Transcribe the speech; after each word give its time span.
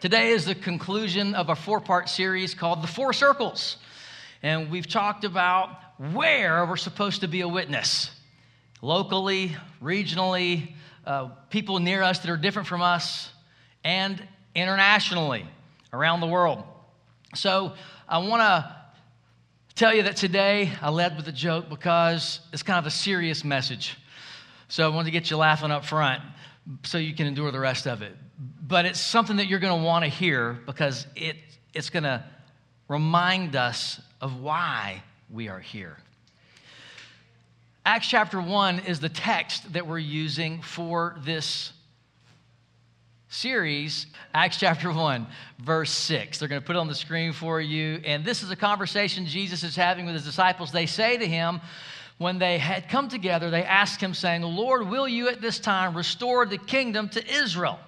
Today 0.00 0.28
is 0.28 0.44
the 0.44 0.54
conclusion 0.54 1.34
of 1.34 1.48
a 1.48 1.56
four 1.56 1.80
part 1.80 2.08
series 2.08 2.54
called 2.54 2.84
The 2.84 2.86
Four 2.86 3.12
Circles. 3.12 3.78
And 4.44 4.70
we've 4.70 4.86
talked 4.86 5.24
about 5.24 5.70
where 6.12 6.64
we're 6.66 6.76
supposed 6.76 7.22
to 7.22 7.26
be 7.26 7.40
a 7.40 7.48
witness 7.48 8.12
locally, 8.80 9.56
regionally, 9.82 10.74
uh, 11.04 11.30
people 11.50 11.80
near 11.80 12.00
us 12.00 12.20
that 12.20 12.30
are 12.30 12.36
different 12.36 12.68
from 12.68 12.80
us, 12.80 13.32
and 13.82 14.22
internationally 14.54 15.44
around 15.92 16.20
the 16.20 16.28
world. 16.28 16.62
So 17.34 17.72
I 18.08 18.18
want 18.18 18.40
to 18.40 18.76
tell 19.74 19.92
you 19.92 20.04
that 20.04 20.14
today 20.14 20.70
I 20.80 20.90
led 20.90 21.16
with 21.16 21.26
a 21.26 21.32
joke 21.32 21.68
because 21.68 22.38
it's 22.52 22.62
kind 22.62 22.78
of 22.78 22.86
a 22.86 22.94
serious 22.94 23.42
message. 23.42 23.96
So 24.68 24.88
I 24.88 24.94
wanted 24.94 25.06
to 25.06 25.10
get 25.10 25.28
you 25.28 25.38
laughing 25.38 25.72
up 25.72 25.84
front 25.84 26.22
so 26.84 26.98
you 26.98 27.16
can 27.16 27.26
endure 27.26 27.50
the 27.50 27.58
rest 27.58 27.88
of 27.88 28.00
it 28.02 28.14
but 28.68 28.84
it's 28.84 29.00
something 29.00 29.36
that 29.36 29.46
you're 29.46 29.58
going 29.58 29.76
to 29.76 29.84
want 29.84 30.04
to 30.04 30.10
hear 30.10 30.58
because 30.66 31.06
it, 31.16 31.36
it's 31.72 31.88
going 31.88 32.02
to 32.02 32.22
remind 32.86 33.56
us 33.56 33.98
of 34.20 34.40
why 34.40 35.02
we 35.30 35.48
are 35.48 35.58
here. 35.58 35.96
Acts 37.86 38.06
chapter 38.06 38.40
1 38.40 38.80
is 38.80 39.00
the 39.00 39.08
text 39.08 39.72
that 39.72 39.86
we're 39.86 39.98
using 39.98 40.60
for 40.60 41.16
this 41.24 41.72
series, 43.30 44.06
Acts 44.34 44.58
chapter 44.58 44.92
1, 44.92 45.26
verse 45.60 45.90
6. 45.90 46.38
They're 46.38 46.48
going 46.48 46.60
to 46.60 46.66
put 46.66 46.76
it 46.76 46.78
on 46.78 46.88
the 46.88 46.94
screen 46.94 47.32
for 47.32 47.62
you. 47.62 48.00
And 48.04 48.22
this 48.22 48.42
is 48.42 48.50
a 48.50 48.56
conversation 48.56 49.24
Jesus 49.24 49.62
is 49.62 49.76
having 49.76 50.04
with 50.04 50.14
his 50.14 50.24
disciples. 50.24 50.72
They 50.72 50.86
say 50.86 51.16
to 51.16 51.26
him, 51.26 51.60
when 52.18 52.38
they 52.38 52.58
had 52.58 52.90
come 52.90 53.08
together, 53.08 53.48
they 53.48 53.62
asked 53.62 54.02
him, 54.02 54.12
saying, 54.12 54.42
Lord, 54.42 54.88
will 54.88 55.08
you 55.08 55.28
at 55.28 55.40
this 55.40 55.58
time 55.58 55.96
restore 55.96 56.44
the 56.44 56.58
kingdom 56.58 57.08
to 57.10 57.26
Israel? 57.26 57.78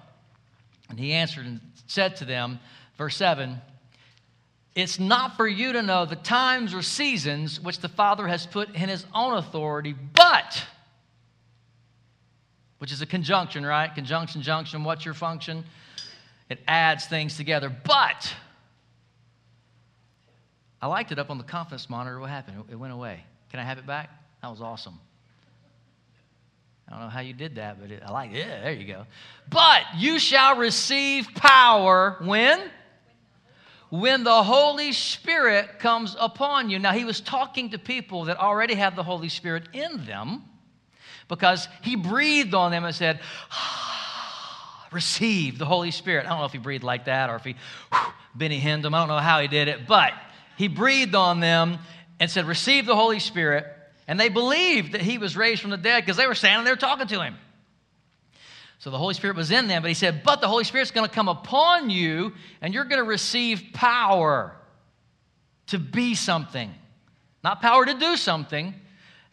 And 0.91 0.99
he 0.99 1.13
answered 1.13 1.45
and 1.45 1.61
said 1.87 2.17
to 2.17 2.25
them, 2.25 2.59
verse 2.97 3.15
7 3.15 3.59
It's 4.75 4.99
not 4.99 5.37
for 5.37 5.47
you 5.47 5.73
to 5.73 5.81
know 5.81 6.05
the 6.05 6.17
times 6.17 6.73
or 6.73 6.81
seasons 6.81 7.59
which 7.61 7.79
the 7.79 7.87
Father 7.87 8.27
has 8.27 8.45
put 8.45 8.75
in 8.75 8.89
his 8.89 9.05
own 9.15 9.37
authority, 9.37 9.95
but, 10.13 10.63
which 12.79 12.91
is 12.91 13.01
a 13.01 13.05
conjunction, 13.05 13.65
right? 13.65 13.93
Conjunction, 13.95 14.41
junction, 14.41 14.83
what's 14.83 15.05
your 15.05 15.13
function? 15.13 15.63
It 16.49 16.59
adds 16.67 17.05
things 17.05 17.37
together. 17.37 17.69
But, 17.69 18.35
I 20.81 20.87
liked 20.87 21.13
it 21.13 21.19
up 21.19 21.29
on 21.29 21.37
the 21.37 21.45
confidence 21.45 21.89
monitor. 21.89 22.19
What 22.19 22.29
happened? 22.29 22.65
It 22.69 22.75
went 22.75 22.91
away. 22.91 23.23
Can 23.49 23.61
I 23.61 23.63
have 23.63 23.77
it 23.77 23.87
back? 23.87 24.09
That 24.41 24.49
was 24.49 24.61
awesome. 24.61 24.99
I 26.91 26.95
don't 26.95 27.03
know 27.03 27.09
how 27.09 27.21
you 27.21 27.33
did 27.33 27.55
that, 27.55 27.79
but 27.79 27.89
it, 27.89 28.03
I 28.05 28.11
like 28.11 28.31
it. 28.31 28.39
Yeah, 28.39 28.61
there 28.61 28.73
you 28.73 28.85
go. 28.85 29.05
But 29.49 29.83
you 29.97 30.19
shall 30.19 30.57
receive 30.57 31.29
power 31.33 32.17
when? 32.21 32.59
When 33.89 34.25
the 34.25 34.43
Holy 34.43 34.91
Spirit 34.91 35.79
comes 35.79 36.17
upon 36.19 36.69
you. 36.69 36.79
Now, 36.79 36.91
he 36.91 37.05
was 37.05 37.21
talking 37.21 37.69
to 37.69 37.79
people 37.79 38.25
that 38.25 38.37
already 38.37 38.73
have 38.73 38.97
the 38.97 39.03
Holy 39.03 39.29
Spirit 39.29 39.69
in 39.71 40.05
them 40.05 40.43
because 41.29 41.69
he 41.81 41.95
breathed 41.95 42.53
on 42.53 42.71
them 42.71 42.83
and 42.83 42.93
said, 42.93 43.21
Receive 44.91 45.57
the 45.57 45.65
Holy 45.65 45.91
Spirit. 45.91 46.25
I 46.25 46.29
don't 46.29 46.39
know 46.39 46.45
if 46.45 46.51
he 46.51 46.57
breathed 46.57 46.83
like 46.83 47.05
that 47.05 47.29
or 47.29 47.37
if 47.37 47.45
he, 47.45 47.55
whew, 47.93 47.99
Benny 48.35 48.59
Hinned 48.59 48.83
them. 48.83 48.93
I 48.93 48.99
don't 48.99 49.07
know 49.07 49.17
how 49.17 49.39
he 49.39 49.47
did 49.47 49.69
it, 49.69 49.87
but 49.87 50.11
he 50.57 50.67
breathed 50.67 51.15
on 51.15 51.39
them 51.39 51.79
and 52.19 52.29
said, 52.29 52.45
Receive 52.47 52.85
the 52.85 52.97
Holy 52.97 53.19
Spirit. 53.19 53.65
And 54.11 54.19
they 54.19 54.27
believed 54.27 54.91
that 54.91 54.99
he 54.99 55.17
was 55.17 55.37
raised 55.37 55.61
from 55.61 55.71
the 55.71 55.77
dead 55.77 56.03
because 56.03 56.17
they 56.17 56.27
were 56.27 56.35
standing 56.35 56.65
there 56.65 56.75
talking 56.75 57.07
to 57.07 57.23
him. 57.23 57.37
So 58.79 58.89
the 58.89 58.97
Holy 58.97 59.13
Spirit 59.13 59.37
was 59.37 59.51
in 59.51 59.69
them, 59.69 59.81
but 59.81 59.87
he 59.87 59.93
said, 59.93 60.21
But 60.25 60.41
the 60.41 60.49
Holy 60.49 60.65
Spirit's 60.65 60.91
going 60.91 61.07
to 61.07 61.15
come 61.15 61.29
upon 61.29 61.89
you, 61.89 62.33
and 62.59 62.73
you're 62.73 62.83
going 62.83 63.01
to 63.01 63.07
receive 63.07 63.69
power 63.71 64.53
to 65.67 65.79
be 65.79 66.13
something, 66.13 66.73
not 67.41 67.61
power 67.61 67.85
to 67.85 67.93
do 67.93 68.17
something. 68.17 68.75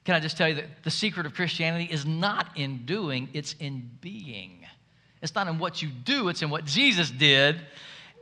Can 0.04 0.14
I 0.14 0.20
just 0.20 0.36
tell 0.36 0.48
you 0.48 0.54
that 0.54 0.84
the 0.84 0.92
secret 0.92 1.26
of 1.26 1.34
Christianity 1.34 1.92
is 1.92 2.06
not 2.06 2.56
in 2.56 2.86
doing, 2.86 3.30
it's 3.32 3.56
in 3.58 3.90
being. 4.00 4.64
It's 5.22 5.34
not 5.34 5.48
in 5.48 5.58
what 5.58 5.82
you 5.82 5.88
do, 5.88 6.28
it's 6.28 6.42
in 6.42 6.50
what 6.50 6.64
Jesus 6.64 7.10
did 7.10 7.60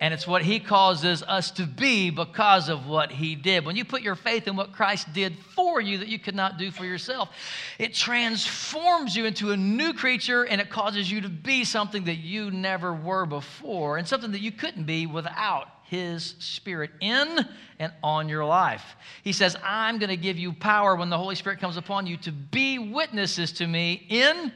and 0.01 0.13
it's 0.13 0.27
what 0.27 0.43
he 0.43 0.61
causes 0.61 1.23
us 1.23 1.51
to 1.53 1.65
be 1.67 2.11
because 2.11 2.69
of 2.69 2.87
what 2.87 3.11
he 3.11 3.35
did. 3.35 3.65
When 3.65 3.77
you 3.77 3.85
put 3.85 4.03
your 4.03 4.15
faith 4.15 4.47
in 4.47 4.55
what 4.55 4.73
Christ 4.73 5.13
did 5.15 5.39
for 5.55 5.81
you 5.81 5.99
that 5.99 6.09
you 6.09 6.19
could 6.19 6.35
not 6.35 6.59
do 6.59 6.71
for 6.71 6.85
yourself, 6.85 7.31
it 7.79 7.95
transforms 7.95 9.17
you 9.17 9.25
into 9.25 9.53
a 9.53 9.57
new 9.57 9.95
creature 9.95 10.45
and 10.45 10.61
it 10.61 10.69
causes 10.69 11.11
you 11.11 11.23
to 11.23 11.31
be 11.31 11.65
something 11.65 12.05
that 12.05 12.17
you 12.17 12.51
never 12.51 12.93
were 12.93 13.25
before 13.25 13.97
and 13.97 14.07
something 14.07 14.33
that 14.33 14.43
you 14.43 14.53
couldn't 14.53 14.85
be 14.85 15.07
without 15.07 15.69
his 15.85 16.35
spirit 16.41 16.91
in 17.01 17.47
and 17.79 17.93
on 18.03 18.29
your 18.29 18.45
life. 18.45 18.97
He 19.23 19.33
says, 19.33 19.57
I'm 19.65 19.99
going 19.99 20.11
to 20.11 20.17
give 20.17 20.37
you 20.37 20.53
power 20.53 20.95
when 20.95 21.09
the 21.09 21.19
Holy 21.19 21.37
Spirit 21.37 21.61
comes 21.61 21.77
upon 21.77 22.07
you 22.07 22.17
to 22.19 22.33
be 22.33 22.79
witnesses 22.79 23.53
to 23.53 23.67
me 23.67 24.05
in 24.11 24.53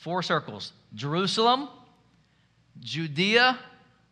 four 0.00 0.22
circles 0.22 0.72
Jerusalem, 0.94 1.68
Judea, 2.80 3.58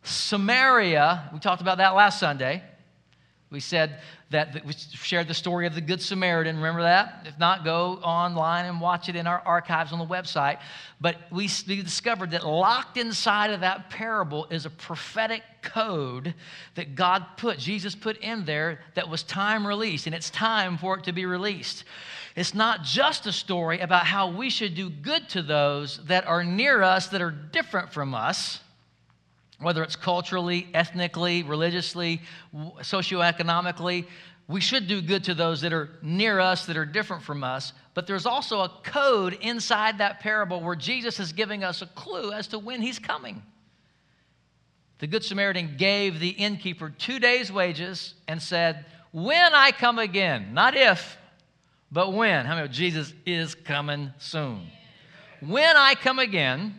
Samaria, 0.03 1.29
we 1.33 1.39
talked 1.39 1.61
about 1.61 1.77
that 1.77 1.95
last 1.95 2.19
Sunday. 2.19 2.61
We 3.49 3.59
said 3.59 3.99
that 4.31 4.65
we 4.65 4.73
shared 4.73 5.27
the 5.27 5.33
story 5.35 5.67
of 5.67 5.75
the 5.75 5.81
Good 5.81 6.01
Samaritan. 6.01 6.55
Remember 6.57 6.81
that? 6.81 7.27
If 7.27 7.37
not, 7.37 7.63
go 7.63 7.99
online 8.03 8.65
and 8.65 8.81
watch 8.81 9.07
it 9.09 9.15
in 9.15 9.27
our 9.27 9.39
archives 9.45 9.93
on 9.93 9.99
the 9.99 10.05
website. 10.05 10.57
But 10.99 11.17
we, 11.31 11.45
discovered 11.45 12.31
that 12.31 12.45
locked 12.45 12.97
inside 12.97 13.51
of 13.51 13.59
that 13.59 13.91
parable 13.91 14.47
is 14.49 14.65
a 14.65 14.71
prophetic 14.71 15.43
code 15.61 16.33
that 16.73 16.95
God 16.95 17.25
put, 17.37 17.59
Jesus 17.59 17.93
put 17.93 18.17
in 18.17 18.43
there 18.43 18.79
that 18.95 19.07
was 19.07 19.21
time 19.21 19.67
released, 19.67 20.07
and 20.07 20.15
it's 20.15 20.31
time 20.31 20.77
for 20.79 20.97
it 20.97 21.03
to 21.03 21.13
be 21.13 21.27
released. 21.27 21.83
It's 22.35 22.55
not 22.55 22.81
just 22.81 23.27
a 23.27 23.31
story 23.31 23.81
about 23.81 24.07
how 24.07 24.31
we 24.31 24.49
should 24.49 24.73
do 24.73 24.89
good 24.89 25.29
to 25.29 25.43
those 25.43 26.03
that 26.05 26.25
are 26.25 26.43
near 26.43 26.81
us, 26.81 27.07
that 27.09 27.21
are 27.21 27.29
different 27.29 27.93
from 27.93 28.15
us 28.15 28.59
whether 29.63 29.83
it's 29.83 29.95
culturally, 29.95 30.67
ethnically, 30.73 31.43
religiously, 31.43 32.21
socioeconomically. 32.53 34.05
We 34.47 34.61
should 34.61 34.87
do 34.87 35.01
good 35.01 35.23
to 35.25 35.33
those 35.33 35.61
that 35.61 35.73
are 35.73 35.89
near 36.01 36.39
us, 36.39 36.65
that 36.65 36.77
are 36.77 36.85
different 36.85 37.23
from 37.23 37.43
us. 37.43 37.73
But 37.93 38.07
there's 38.07 38.25
also 38.25 38.61
a 38.61 38.69
code 38.83 39.37
inside 39.41 39.99
that 39.99 40.19
parable 40.19 40.61
where 40.61 40.75
Jesus 40.75 41.19
is 41.19 41.31
giving 41.31 41.63
us 41.63 41.81
a 41.81 41.87
clue 41.87 42.31
as 42.31 42.47
to 42.47 42.59
when 42.59 42.81
he's 42.81 42.99
coming. 42.99 43.41
The 44.99 45.07
Good 45.07 45.23
Samaritan 45.23 45.75
gave 45.77 46.19
the 46.19 46.29
innkeeper 46.29 46.89
two 46.89 47.19
days' 47.19 47.51
wages 47.51 48.13
and 48.27 48.41
said, 48.41 48.85
When 49.11 49.53
I 49.53 49.71
come 49.71 49.99
again, 49.99 50.53
not 50.53 50.75
if, 50.75 51.17
but 51.91 52.13
when. 52.13 52.45
How 52.45 52.55
many 52.55 52.67
Jesus 52.69 53.13
is 53.25 53.53
coming 53.53 54.11
soon? 54.17 54.67
When 55.41 55.75
I 55.77 55.95
come 55.95 56.19
again, 56.19 56.73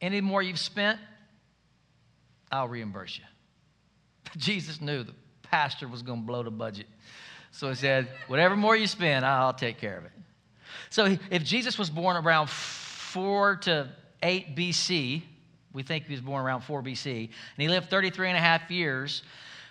any 0.00 0.20
more 0.20 0.42
you've 0.42 0.58
spent, 0.58 1.00
I'll 2.50 2.68
reimburse 2.68 3.18
you. 3.18 3.24
Jesus 4.36 4.80
knew 4.80 5.02
the 5.02 5.14
pastor 5.42 5.88
was 5.88 6.02
going 6.02 6.20
to 6.20 6.26
blow 6.26 6.42
the 6.42 6.50
budget. 6.50 6.86
So 7.50 7.68
he 7.68 7.74
said, 7.74 8.08
Whatever 8.26 8.56
more 8.56 8.76
you 8.76 8.86
spend, 8.86 9.24
I'll 9.24 9.54
take 9.54 9.78
care 9.78 9.98
of 9.98 10.04
it. 10.04 10.12
So 10.90 11.16
if 11.30 11.44
Jesus 11.44 11.78
was 11.78 11.90
born 11.90 12.16
around 12.16 12.48
4 12.48 13.56
to 13.56 13.88
8 14.22 14.56
BC, 14.56 15.22
we 15.72 15.82
think 15.82 16.06
he 16.06 16.12
was 16.12 16.20
born 16.20 16.44
around 16.44 16.62
4 16.62 16.82
BC, 16.82 17.24
and 17.24 17.30
he 17.56 17.68
lived 17.68 17.90
33 17.90 18.28
and 18.28 18.38
a 18.38 18.40
half 18.40 18.70
years, 18.70 19.22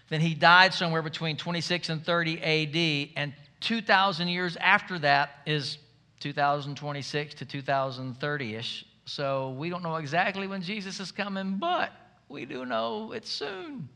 then 0.09 0.21
he 0.21 0.33
died 0.33 0.73
somewhere 0.73 1.01
between 1.01 1.37
26 1.37 1.89
and 1.89 2.03
30 2.03 2.41
AD, 2.41 3.09
and 3.17 3.33
2,000 3.59 4.27
years 4.27 4.55
after 4.57 4.99
that 4.99 5.41
is 5.45 5.79
2026 6.19 7.35
to 7.35 7.45
2030 7.45 8.55
ish. 8.55 8.85
So 9.05 9.51
we 9.51 9.69
don't 9.69 9.83
know 9.83 9.95
exactly 9.95 10.47
when 10.47 10.61
Jesus 10.61 10.99
is 10.99 11.11
coming, 11.11 11.57
but 11.57 11.91
we 12.29 12.45
do 12.45 12.65
know 12.65 13.11
it's 13.13 13.29
soon. 13.29 13.87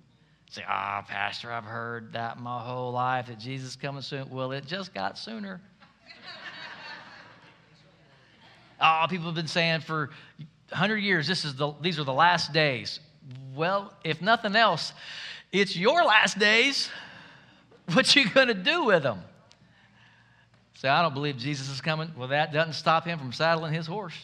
Say, 0.49 0.63
ah, 0.67 1.01
oh, 1.01 1.07
Pastor, 1.07 1.51
I've 1.51 1.63
heard 1.63 2.13
that 2.13 2.39
my 2.39 2.61
whole 2.61 2.91
life 2.91 3.27
that 3.27 3.39
Jesus 3.39 3.69
is 3.69 3.75
coming 3.75 4.01
soon. 4.01 4.29
Well, 4.29 4.51
it 4.51 4.65
just 4.65 4.93
got 4.93 5.17
sooner. 5.17 5.61
oh, 8.81 9.05
people 9.09 9.27
have 9.27 9.35
been 9.35 9.47
saying 9.47 9.81
for 9.81 10.09
100 10.69 10.97
years, 10.97 11.27
this 11.27 11.45
is 11.45 11.55
the, 11.55 11.73
these 11.81 11.99
are 11.99 12.03
the 12.03 12.13
last 12.13 12.51
days. 12.51 12.99
Well, 13.55 13.93
if 14.03 14.21
nothing 14.21 14.55
else, 14.55 14.91
it's 15.51 15.75
your 15.75 16.03
last 16.03 16.39
days. 16.39 16.89
What 17.93 18.15
you 18.15 18.29
going 18.29 18.47
to 18.47 18.53
do 18.53 18.85
with 18.85 19.03
them? 19.03 19.21
Say, 20.75 20.87
I 20.87 21.01
don't 21.01 21.13
believe 21.13 21.35
Jesus 21.35 21.67
is 21.67 21.81
coming. 21.81 22.09
Well, 22.15 22.29
that 22.29 22.53
doesn't 22.53 22.73
stop 22.73 23.05
him 23.05 23.19
from 23.19 23.33
saddling 23.33 23.73
his 23.73 23.87
horse. 23.87 24.15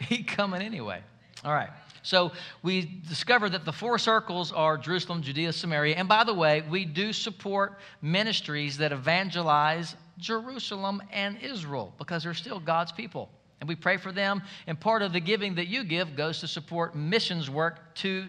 He 0.08 0.24
coming 0.24 0.62
anyway. 0.62 1.00
All 1.44 1.52
right. 1.52 1.70
So 2.02 2.32
we 2.62 3.00
discovered 3.08 3.50
that 3.50 3.64
the 3.64 3.72
four 3.72 3.96
circles 3.98 4.52
are 4.52 4.76
Jerusalem, 4.76 5.22
Judea, 5.22 5.52
Samaria. 5.52 5.96
And 5.96 6.08
by 6.08 6.24
the 6.24 6.34
way, 6.34 6.62
we 6.68 6.84
do 6.84 7.12
support 7.12 7.78
ministries 8.00 8.76
that 8.78 8.92
evangelize 8.92 9.94
Jerusalem 10.18 11.02
and 11.12 11.38
Israel 11.40 11.94
because 11.98 12.24
they're 12.24 12.34
still 12.34 12.58
God's 12.60 12.92
people. 12.92 13.30
And 13.60 13.68
we 13.68 13.76
pray 13.76 13.96
for 13.96 14.10
them, 14.10 14.42
and 14.66 14.78
part 14.78 15.02
of 15.02 15.12
the 15.12 15.20
giving 15.20 15.54
that 15.54 15.68
you 15.68 15.84
give 15.84 16.16
goes 16.16 16.40
to 16.40 16.48
support 16.48 16.96
missions 16.96 17.48
work 17.48 17.94
to 17.96 18.26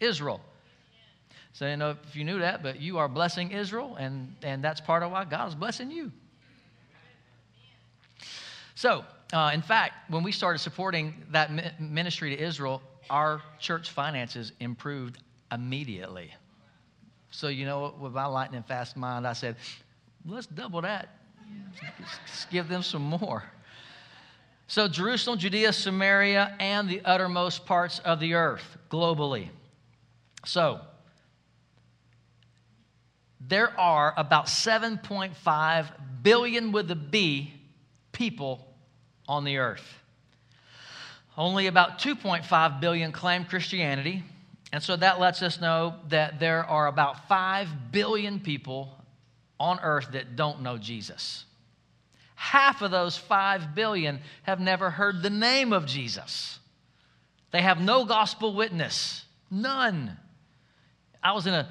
Israel. 0.00 0.40
So, 1.52 1.66
you 1.66 1.76
know, 1.76 1.96
if 2.08 2.16
you 2.16 2.24
knew 2.24 2.38
that, 2.38 2.62
but 2.62 2.80
you 2.80 2.96
are 2.96 3.06
blessing 3.06 3.50
Israel, 3.50 3.96
and, 3.96 4.34
and 4.42 4.64
that's 4.64 4.80
part 4.80 5.02
of 5.02 5.12
why 5.12 5.26
God 5.26 5.48
is 5.48 5.54
blessing 5.54 5.90
you. 5.90 6.10
So, 8.74 9.04
uh, 9.34 9.50
in 9.52 9.60
fact, 9.60 10.10
when 10.10 10.22
we 10.22 10.32
started 10.32 10.60
supporting 10.60 11.14
that 11.30 11.78
ministry 11.78 12.34
to 12.34 12.42
Israel, 12.42 12.80
our 13.08 13.42
church 13.58 13.90
finances 13.90 14.52
improved 14.60 15.18
immediately. 15.52 16.32
So, 17.30 17.48
you 17.48 17.64
know, 17.64 17.94
with 17.98 18.12
my 18.12 18.26
lightning 18.26 18.62
fast 18.62 18.96
mind, 18.96 19.26
I 19.26 19.32
said, 19.32 19.56
let's 20.26 20.46
double 20.46 20.82
that. 20.82 21.08
Let's 21.98 22.44
give 22.50 22.68
them 22.68 22.82
some 22.82 23.02
more. 23.02 23.44
So, 24.66 24.86
Jerusalem, 24.86 25.38
Judea, 25.38 25.72
Samaria, 25.72 26.56
and 26.60 26.88
the 26.88 27.00
uttermost 27.04 27.66
parts 27.66 27.98
of 28.00 28.20
the 28.20 28.34
earth 28.34 28.78
globally. 28.90 29.48
So, 30.44 30.80
there 33.40 33.78
are 33.78 34.14
about 34.16 34.46
7.5 34.46 35.86
billion 36.22 36.72
with 36.72 36.90
a 36.90 36.96
B 36.96 37.54
people 38.12 38.66
on 39.26 39.44
the 39.44 39.58
earth. 39.58 39.99
Only 41.40 41.66
about 41.66 41.98
2.5 41.98 42.80
billion 42.80 43.10
claim 43.10 43.44
Christianity. 43.44 44.22
And 44.72 44.80
so 44.82 44.94
that 44.96 45.18
lets 45.18 45.42
us 45.42 45.60
know 45.60 45.96
that 46.10 46.38
there 46.38 46.64
are 46.64 46.86
about 46.86 47.26
5 47.26 47.90
billion 47.90 48.38
people 48.38 48.94
on 49.58 49.80
earth 49.82 50.12
that 50.12 50.36
don't 50.36 50.62
know 50.62 50.78
Jesus 50.78 51.44
half 52.40 52.80
of 52.80 52.90
those 52.90 53.18
5 53.18 53.74
billion 53.74 54.18
have 54.44 54.60
never 54.60 54.88
heard 54.88 55.22
the 55.22 55.28
name 55.28 55.74
of 55.74 55.84
Jesus. 55.84 56.58
They 57.50 57.60
have 57.60 57.82
no 57.82 58.06
gospel 58.06 58.54
witness, 58.54 59.26
none. 59.50 60.16
I 61.22 61.32
was 61.32 61.46
in 61.46 61.52
a 61.52 61.68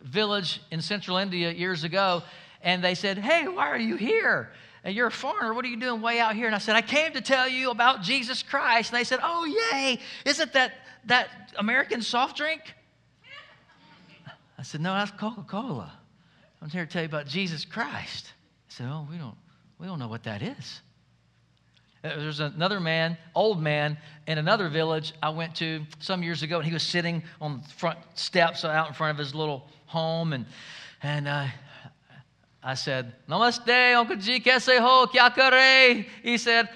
village 0.00 0.62
in 0.70 0.80
central 0.80 1.18
India 1.18 1.52
years 1.52 1.84
ago, 1.84 2.22
and 2.62 2.82
they 2.82 2.94
said, 2.94 3.18
Hey, 3.18 3.48
why 3.48 3.68
are 3.68 3.78
you 3.78 3.96
here? 3.96 4.50
And 4.88 4.96
you're 4.96 5.08
a 5.08 5.10
foreigner. 5.10 5.52
What 5.52 5.66
are 5.66 5.68
you 5.68 5.76
doing 5.76 6.00
way 6.00 6.18
out 6.18 6.34
here? 6.34 6.46
And 6.46 6.54
I 6.54 6.58
said, 6.58 6.74
I 6.74 6.80
came 6.80 7.12
to 7.12 7.20
tell 7.20 7.46
you 7.46 7.70
about 7.70 8.00
Jesus 8.00 8.42
Christ. 8.42 8.90
And 8.90 8.98
they 8.98 9.04
said, 9.04 9.18
Oh, 9.22 9.44
yay. 9.44 10.00
Isn't 10.24 10.50
that 10.54 10.72
that 11.04 11.28
American 11.58 12.00
soft 12.00 12.38
drink? 12.38 12.62
I 14.58 14.62
said, 14.62 14.80
No, 14.80 14.94
that's 14.94 15.10
Coca 15.10 15.42
Cola. 15.42 15.92
I'm 16.62 16.70
here 16.70 16.86
to 16.86 16.90
tell 16.90 17.02
you 17.02 17.06
about 17.06 17.26
Jesus 17.26 17.66
Christ. 17.66 18.32
I 18.70 18.72
said, 18.72 18.86
Oh, 18.90 19.06
we 19.10 19.18
don't, 19.18 19.36
we 19.78 19.86
don't 19.86 19.98
know 19.98 20.08
what 20.08 20.22
that 20.22 20.40
is. 20.40 20.80
Uh, 22.02 22.16
there's 22.16 22.40
another 22.40 22.80
man, 22.80 23.18
old 23.34 23.62
man, 23.62 23.98
in 24.26 24.38
another 24.38 24.70
village 24.70 25.12
I 25.22 25.28
went 25.28 25.54
to 25.56 25.84
some 25.98 26.22
years 26.22 26.42
ago, 26.42 26.60
and 26.60 26.66
he 26.66 26.72
was 26.72 26.82
sitting 26.82 27.22
on 27.42 27.60
the 27.60 27.68
front 27.74 27.98
steps 28.14 28.64
out 28.64 28.88
in 28.88 28.94
front 28.94 29.10
of 29.10 29.18
his 29.18 29.34
little 29.34 29.68
home, 29.84 30.32
and 30.32 30.46
and 31.02 31.28
uh, 31.28 31.46
I 32.62 32.74
said, 32.74 33.14
"Namaste, 33.28 33.94
Uncle 33.94 34.16
G, 34.16 34.40
kaise 34.40 34.78
ho, 34.78 35.06
kya 35.06 35.34
kare?" 35.34 36.04
He 36.22 36.38
said, 36.38 36.68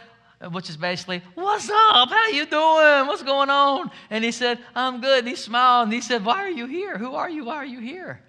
which 0.50 0.68
is 0.68 0.76
basically, 0.76 1.22
"What's 1.34 1.70
up? 1.70 2.08
How 2.10 2.28
you 2.28 2.46
doing? 2.46 3.06
What's 3.06 3.22
going 3.22 3.50
on?" 3.50 3.90
And 4.10 4.24
he 4.24 4.32
said, 4.32 4.58
"I'm 4.74 5.00
good." 5.00 5.20
And 5.20 5.28
he 5.28 5.36
smiled, 5.36 5.84
and 5.84 5.92
he 5.92 6.00
said, 6.00 6.24
"Why 6.24 6.42
are 6.44 6.50
you 6.50 6.66
here? 6.66 6.98
Who 6.98 7.14
are 7.14 7.30
you? 7.30 7.44
Why 7.44 7.56
are 7.56 7.64
you 7.64 7.80
here?" 7.80 8.22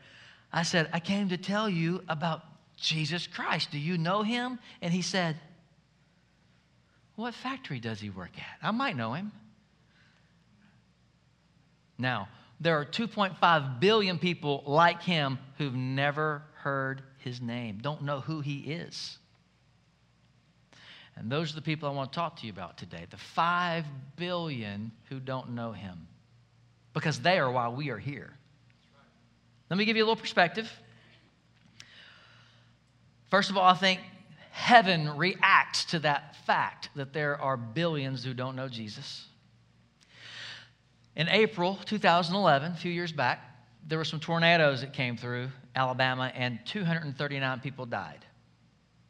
I 0.52 0.64
said, 0.64 0.90
"I 0.94 1.00
came 1.00 1.30
to 1.30 1.38
tell 1.38 1.68
you 1.68 2.04
about 2.08 2.44
Jesus 2.84 3.28
Christ. 3.28 3.72
Do 3.72 3.80
you 3.80 3.98
know 3.98 4.24
him? 4.24 4.60
And 4.82 4.94
he 4.94 5.02
said, 5.02 5.38
What 7.16 7.34
factory 7.34 7.80
does 7.80 8.02
he 8.02 8.10
work 8.10 8.32
at? 8.38 8.68
I 8.68 8.72
might 8.72 8.98
know 8.98 9.14
him. 9.14 9.32
Now, 11.98 12.28
there 12.60 12.78
are 12.80 12.86
2.5 12.86 13.80
billion 13.80 14.20
people 14.20 14.64
like 14.66 15.02
him 15.02 15.40
who've 15.58 15.74
never 15.74 16.44
heard 16.56 17.04
his 17.24 17.42
name, 17.42 17.80
don't 17.82 18.04
know 18.04 18.20
who 18.20 18.42
he 18.42 18.60
is. 18.60 19.18
And 21.16 21.32
those 21.32 21.52
are 21.52 21.56
the 21.56 21.62
people 21.62 21.88
I 21.88 21.92
want 21.92 22.12
to 22.12 22.16
talk 22.16 22.38
to 22.38 22.46
you 22.46 22.52
about 22.52 22.78
today 22.78 23.06
the 23.10 23.18
5 23.18 23.86
billion 24.16 24.92
who 25.10 25.20
don't 25.20 25.52
know 25.52 25.72
him, 25.72 26.08
because 26.94 27.20
they 27.20 27.40
are 27.40 27.52
why 27.52 27.70
we 27.70 27.90
are 27.90 27.98
here. 27.98 28.34
Let 29.70 29.78
me 29.78 29.86
give 29.86 29.96
you 29.96 30.04
a 30.04 30.06
little 30.06 30.16
perspective. 30.16 30.72
First 33.30 33.50
of 33.50 33.58
all, 33.58 33.68
I 33.68 33.74
think 33.74 34.00
heaven 34.52 35.18
reacts 35.18 35.86
to 35.86 36.00
that 36.00 36.36
fact 36.46 36.90
that 36.96 37.14
there 37.14 37.40
are 37.42 37.58
billions 37.58 38.24
who 38.24 38.34
don't 38.34 38.56
know 38.56 38.68
Jesus. 38.68 39.26
In 41.16 41.28
April 41.30 41.80
2011, 41.86 42.72
a 42.72 42.76
few 42.76 42.92
years 42.92 43.12
back, 43.12 43.40
there 43.88 43.98
were 43.98 44.06
some 44.06 44.20
tornadoes 44.20 44.82
that 44.82 44.94
came 44.94 45.18
through 45.18 45.50
Alabama 45.76 46.32
and 46.36 46.60
239 46.66 47.60
people 47.60 47.86
died. 47.86 48.26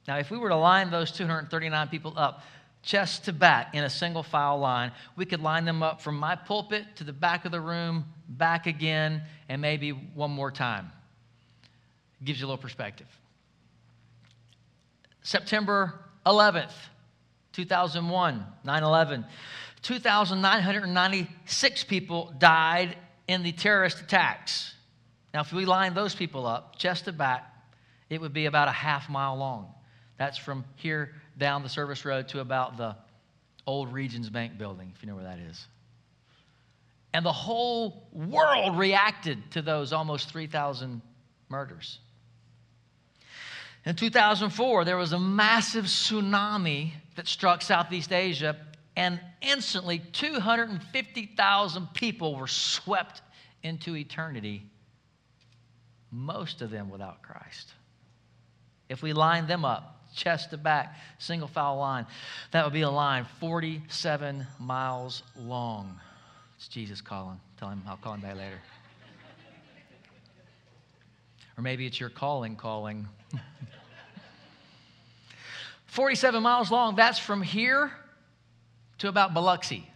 Now, 0.07 0.17
if 0.17 0.31
we 0.31 0.37
were 0.37 0.49
to 0.49 0.55
line 0.55 0.91
those 0.91 1.11
239 1.11 1.87
people 1.87 2.13
up 2.17 2.43
chest 2.81 3.25
to 3.25 3.33
back 3.33 3.73
in 3.73 3.83
a 3.83 3.89
single 3.89 4.23
file 4.23 4.59
line, 4.59 4.91
we 5.15 5.25
could 5.25 5.41
line 5.41 5.65
them 5.65 5.81
up 5.81 6.01
from 6.01 6.17
my 6.17 6.35
pulpit 6.35 6.85
to 6.97 7.03
the 7.03 7.13
back 7.13 7.45
of 7.45 7.51
the 7.51 7.61
room, 7.61 8.05
back 8.27 8.67
again, 8.67 9.23
and 9.47 9.61
maybe 9.61 9.91
one 9.91 10.31
more 10.31 10.51
time. 10.51 10.91
It 12.21 12.25
gives 12.25 12.39
you 12.39 12.45
a 12.45 12.47
little 12.47 12.61
perspective. 12.61 13.07
September 15.21 15.99
11th, 16.25 16.73
2001, 17.53 18.45
9 18.63 18.83
11. 18.83 19.25
2,996 19.81 21.83
people 21.83 22.33
died 22.37 22.95
in 23.27 23.43
the 23.43 23.51
terrorist 23.51 23.99
attacks. 23.99 24.73
Now, 25.33 25.41
if 25.41 25.51
we 25.51 25.65
line 25.65 25.93
those 25.93 26.13
people 26.13 26.45
up, 26.45 26.77
chest 26.77 27.05
to 27.05 27.11
back, 27.11 27.51
it 28.09 28.21
would 28.21 28.33
be 28.33 28.45
about 28.45 28.67
a 28.67 28.71
half 28.71 29.09
mile 29.09 29.35
long. 29.35 29.73
That's 30.17 30.37
from 30.37 30.63
here 30.75 31.15
down 31.37 31.63
the 31.63 31.69
service 31.69 32.05
road 32.05 32.27
to 32.29 32.39
about 32.39 32.77
the 32.77 32.95
old 33.65 33.91
Regions 33.91 34.29
Bank 34.29 34.57
building, 34.57 34.91
if 34.95 35.01
you 35.01 35.09
know 35.09 35.15
where 35.15 35.23
that 35.23 35.39
is. 35.39 35.67
And 37.13 37.25
the 37.25 37.31
whole 37.31 38.07
world 38.11 38.77
reacted 38.77 39.51
to 39.51 39.61
those 39.61 39.93
almost 39.93 40.29
3,000 40.29 41.01
murders. 41.49 41.99
In 43.85 43.95
2004, 43.95 44.85
there 44.85 44.97
was 44.97 45.13
a 45.13 45.19
massive 45.19 45.85
tsunami 45.85 46.91
that 47.15 47.27
struck 47.27 47.61
Southeast 47.61 48.11
Asia, 48.11 48.55
and 48.95 49.19
instantly 49.41 49.99
250,000 50.13 51.87
people 51.93 52.35
were 52.35 52.47
swept 52.47 53.21
into 53.61 53.95
eternity, 53.95 54.63
most 56.13 56.61
of 56.61 56.69
them 56.69 56.89
without 56.89 57.23
Christ. 57.23 57.73
If 58.87 59.01
we 59.01 59.13
line 59.13 59.47
them 59.47 59.65
up, 59.65 60.05
chest 60.13 60.51
to 60.51 60.57
back, 60.57 60.95
single 61.17 61.47
file 61.47 61.77
line, 61.77 62.05
that 62.51 62.63
would 62.63 62.73
be 62.73 62.81
a 62.81 62.89
line 62.89 63.25
47 63.39 64.45
miles 64.59 65.23
long. 65.35 65.99
It's 66.57 66.67
Jesus 66.67 67.01
calling. 67.01 67.39
Tell 67.57 67.69
him 67.69 67.81
I'll 67.87 67.97
call 67.97 68.13
him 68.13 68.21
back 68.21 68.37
later. 68.37 68.59
or 71.57 71.63
maybe 71.63 71.87
it's 71.87 71.99
your 71.99 72.09
calling, 72.09 72.55
calling. 72.55 73.07
47 75.87 76.43
miles 76.43 76.69
long, 76.69 76.95
that's 76.95 77.17
from 77.17 77.41
here 77.41 77.91
to 78.99 79.07
about 79.07 79.33
Biloxi, 79.33 79.89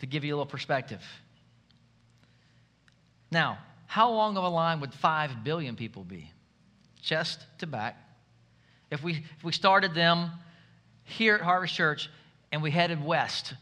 to 0.00 0.06
give 0.06 0.24
you 0.24 0.34
a 0.34 0.36
little 0.36 0.46
perspective. 0.46 1.02
Now, 3.30 3.58
how 3.86 4.10
long 4.10 4.36
of 4.36 4.44
a 4.44 4.48
line 4.48 4.80
would 4.80 4.92
5 4.92 5.44
billion 5.44 5.76
people 5.76 6.04
be? 6.04 6.30
Chest 7.02 7.44
to 7.58 7.66
back. 7.66 7.96
If 8.90 9.02
we, 9.02 9.24
if 9.36 9.44
we 9.44 9.52
started 9.52 9.94
them 9.94 10.30
here 11.04 11.34
at 11.34 11.40
Harvest 11.40 11.74
Church 11.74 12.08
and 12.50 12.62
we 12.62 12.70
headed 12.70 13.04
west, 13.04 13.54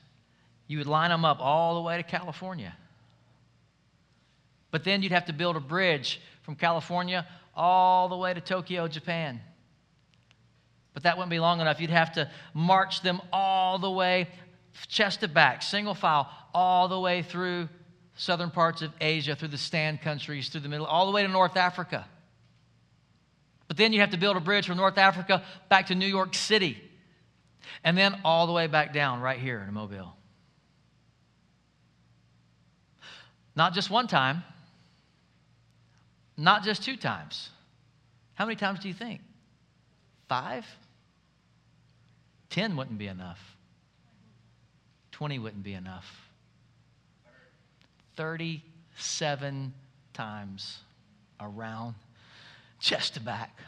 you 0.67 0.79
would 0.79 0.87
line 0.87 1.11
them 1.11 1.25
up 1.25 1.39
all 1.41 1.75
the 1.75 1.81
way 1.81 1.97
to 1.97 2.03
California. 2.03 2.75
But 4.71 4.85
then 4.85 5.03
you'd 5.03 5.13
have 5.13 5.27
to 5.27 5.33
build 5.33 5.57
a 5.57 5.61
bridge 5.61 6.21
from 6.43 6.57
California 6.57 7.27
all 7.55 8.09
the 8.09 8.17
way 8.17 8.33
to 8.33 8.41
Tokyo, 8.41 8.89
Japan. 8.89 9.41
But 10.95 11.05
that 11.05 11.17
wouldn't 11.17 11.31
be 11.31 11.39
long 11.39 11.61
enough. 11.61 11.81
You'd 11.81 11.91
have 11.91 12.13
to 12.13 12.31
march 12.55 13.03
them 13.03 13.21
all 13.33 13.79
the 13.79 13.91
way, 13.91 14.29
chest 14.89 15.21
to 15.21 15.29
back, 15.29 15.63
single 15.63 15.95
file, 15.95 16.31
all 16.55 16.89
the 16.89 16.99
way 16.99 17.23
through 17.23 17.69
southern 18.23 18.51
parts 18.51 18.83
of 18.83 18.93
Asia, 19.01 19.35
through 19.35 19.49
the 19.49 19.59
stand 19.59 20.01
countries, 20.01 20.49
through 20.49 20.61
the 20.61 20.69
middle, 20.69 20.87
all 20.87 21.07
the 21.07 21.13
way 21.13 21.23
to 21.23 21.29
North 21.29 21.57
Africa. 21.57 22.07
But 23.67 23.77
then 23.77 23.93
you 23.93 24.01
have 24.01 24.11
to 24.11 24.17
build 24.17 24.37
a 24.37 24.41
bridge 24.41 24.67
from 24.67 24.77
North 24.77 24.97
Africa 24.97 25.43
back 25.69 25.87
to 25.87 25.97
New 25.97 26.07
York 26.07 26.35
City, 26.35 26.81
and 27.83 27.99
then 27.99 28.21
all 28.25 28.47
the 28.47 28.53
way 28.53 28.69
back 28.69 28.93
down 28.93 29.21
right 29.21 29.41
here 29.41 29.65
in 29.67 29.75
Mobile. 29.75 30.15
Not 33.57 33.75
just 33.75 33.91
one 33.91 34.07
time, 34.07 34.45
not 36.37 36.63
just 36.63 36.85
two 36.85 36.97
times. 36.97 37.51
How 38.35 38.47
many 38.47 38.57
times 38.57 38.79
do 38.79 38.89
you 38.89 38.95
think? 38.95 39.21
Five? 40.29 40.65
10 42.51 42.77
wouldn't 42.77 42.99
be 42.99 43.09
enough, 43.09 43.41
20 45.11 45.41
wouldn't 45.41 45.65
be 45.65 45.75
enough. 45.75 46.22
37 48.17 49.73
times 50.13 50.79
around, 51.41 51.95
chest 52.81 53.15
to 53.15 53.21
back. 53.21 53.59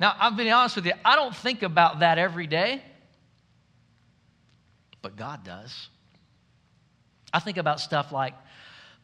Now, 0.00 0.14
I'm 0.18 0.36
being 0.36 0.52
honest 0.52 0.76
with 0.76 0.86
you, 0.86 0.92
I 1.04 1.16
don't 1.16 1.34
think 1.34 1.62
about 1.62 2.00
that 2.00 2.18
every 2.18 2.46
day, 2.46 2.82
but 5.02 5.16
God 5.16 5.44
does. 5.44 5.88
I 7.32 7.40
think 7.40 7.56
about 7.56 7.80
stuff 7.80 8.12
like 8.12 8.34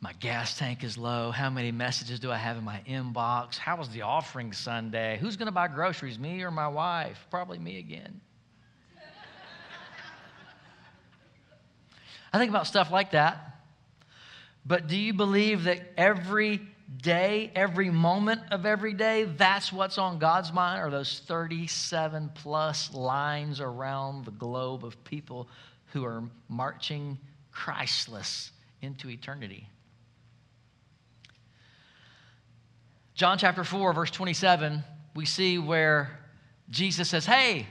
my 0.00 0.12
gas 0.14 0.56
tank 0.58 0.84
is 0.84 0.96
low. 0.98 1.30
How 1.30 1.50
many 1.50 1.72
messages 1.72 2.20
do 2.20 2.30
I 2.30 2.36
have 2.36 2.56
in 2.56 2.64
my 2.64 2.80
inbox? 2.86 3.56
How 3.56 3.76
was 3.76 3.88
the 3.88 4.02
offering 4.02 4.52
Sunday? 4.52 5.18
Who's 5.20 5.36
going 5.36 5.46
to 5.46 5.52
buy 5.52 5.68
groceries, 5.68 6.18
me 6.18 6.42
or 6.42 6.50
my 6.50 6.68
wife? 6.68 7.26
Probably 7.30 7.58
me 7.58 7.78
again. 7.78 8.20
I 12.32 12.38
think 12.38 12.50
about 12.50 12.66
stuff 12.66 12.90
like 12.90 13.12
that. 13.12 13.53
But 14.66 14.86
do 14.86 14.96
you 14.96 15.12
believe 15.12 15.64
that 15.64 15.80
every 15.96 16.60
day, 17.02 17.50
every 17.54 17.90
moment 17.90 18.40
of 18.50 18.64
every 18.64 18.94
day, 18.94 19.24
that's 19.24 19.72
what's 19.72 19.98
on 19.98 20.18
God's 20.18 20.52
mind? 20.52 20.80
Are 20.80 20.90
those 20.90 21.20
37 21.26 22.30
plus 22.34 22.92
lines 22.94 23.60
around 23.60 24.24
the 24.24 24.30
globe 24.30 24.84
of 24.84 25.02
people 25.04 25.48
who 25.92 26.04
are 26.04 26.22
marching 26.48 27.18
Christless 27.52 28.52
into 28.80 29.10
eternity? 29.10 29.68
John 33.14 33.38
chapter 33.38 33.64
4, 33.64 33.92
verse 33.92 34.10
27, 34.10 34.82
we 35.14 35.24
see 35.24 35.58
where 35.58 36.18
Jesus 36.70 37.10
says, 37.10 37.26
Hey, 37.26 37.66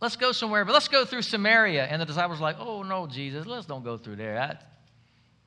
let's 0.00 0.16
go 0.16 0.32
somewhere, 0.32 0.64
but 0.64 0.72
let's 0.72 0.88
go 0.88 1.04
through 1.04 1.22
Samaria. 1.22 1.84
And 1.84 2.00
the 2.00 2.06
disciples 2.06 2.40
are 2.40 2.42
like, 2.42 2.56
Oh, 2.58 2.82
no, 2.82 3.06
Jesus, 3.06 3.46
let's 3.46 3.66
don't 3.66 3.84
go 3.84 3.96
through 3.96 4.16
there. 4.16 4.34
That, 4.34 4.66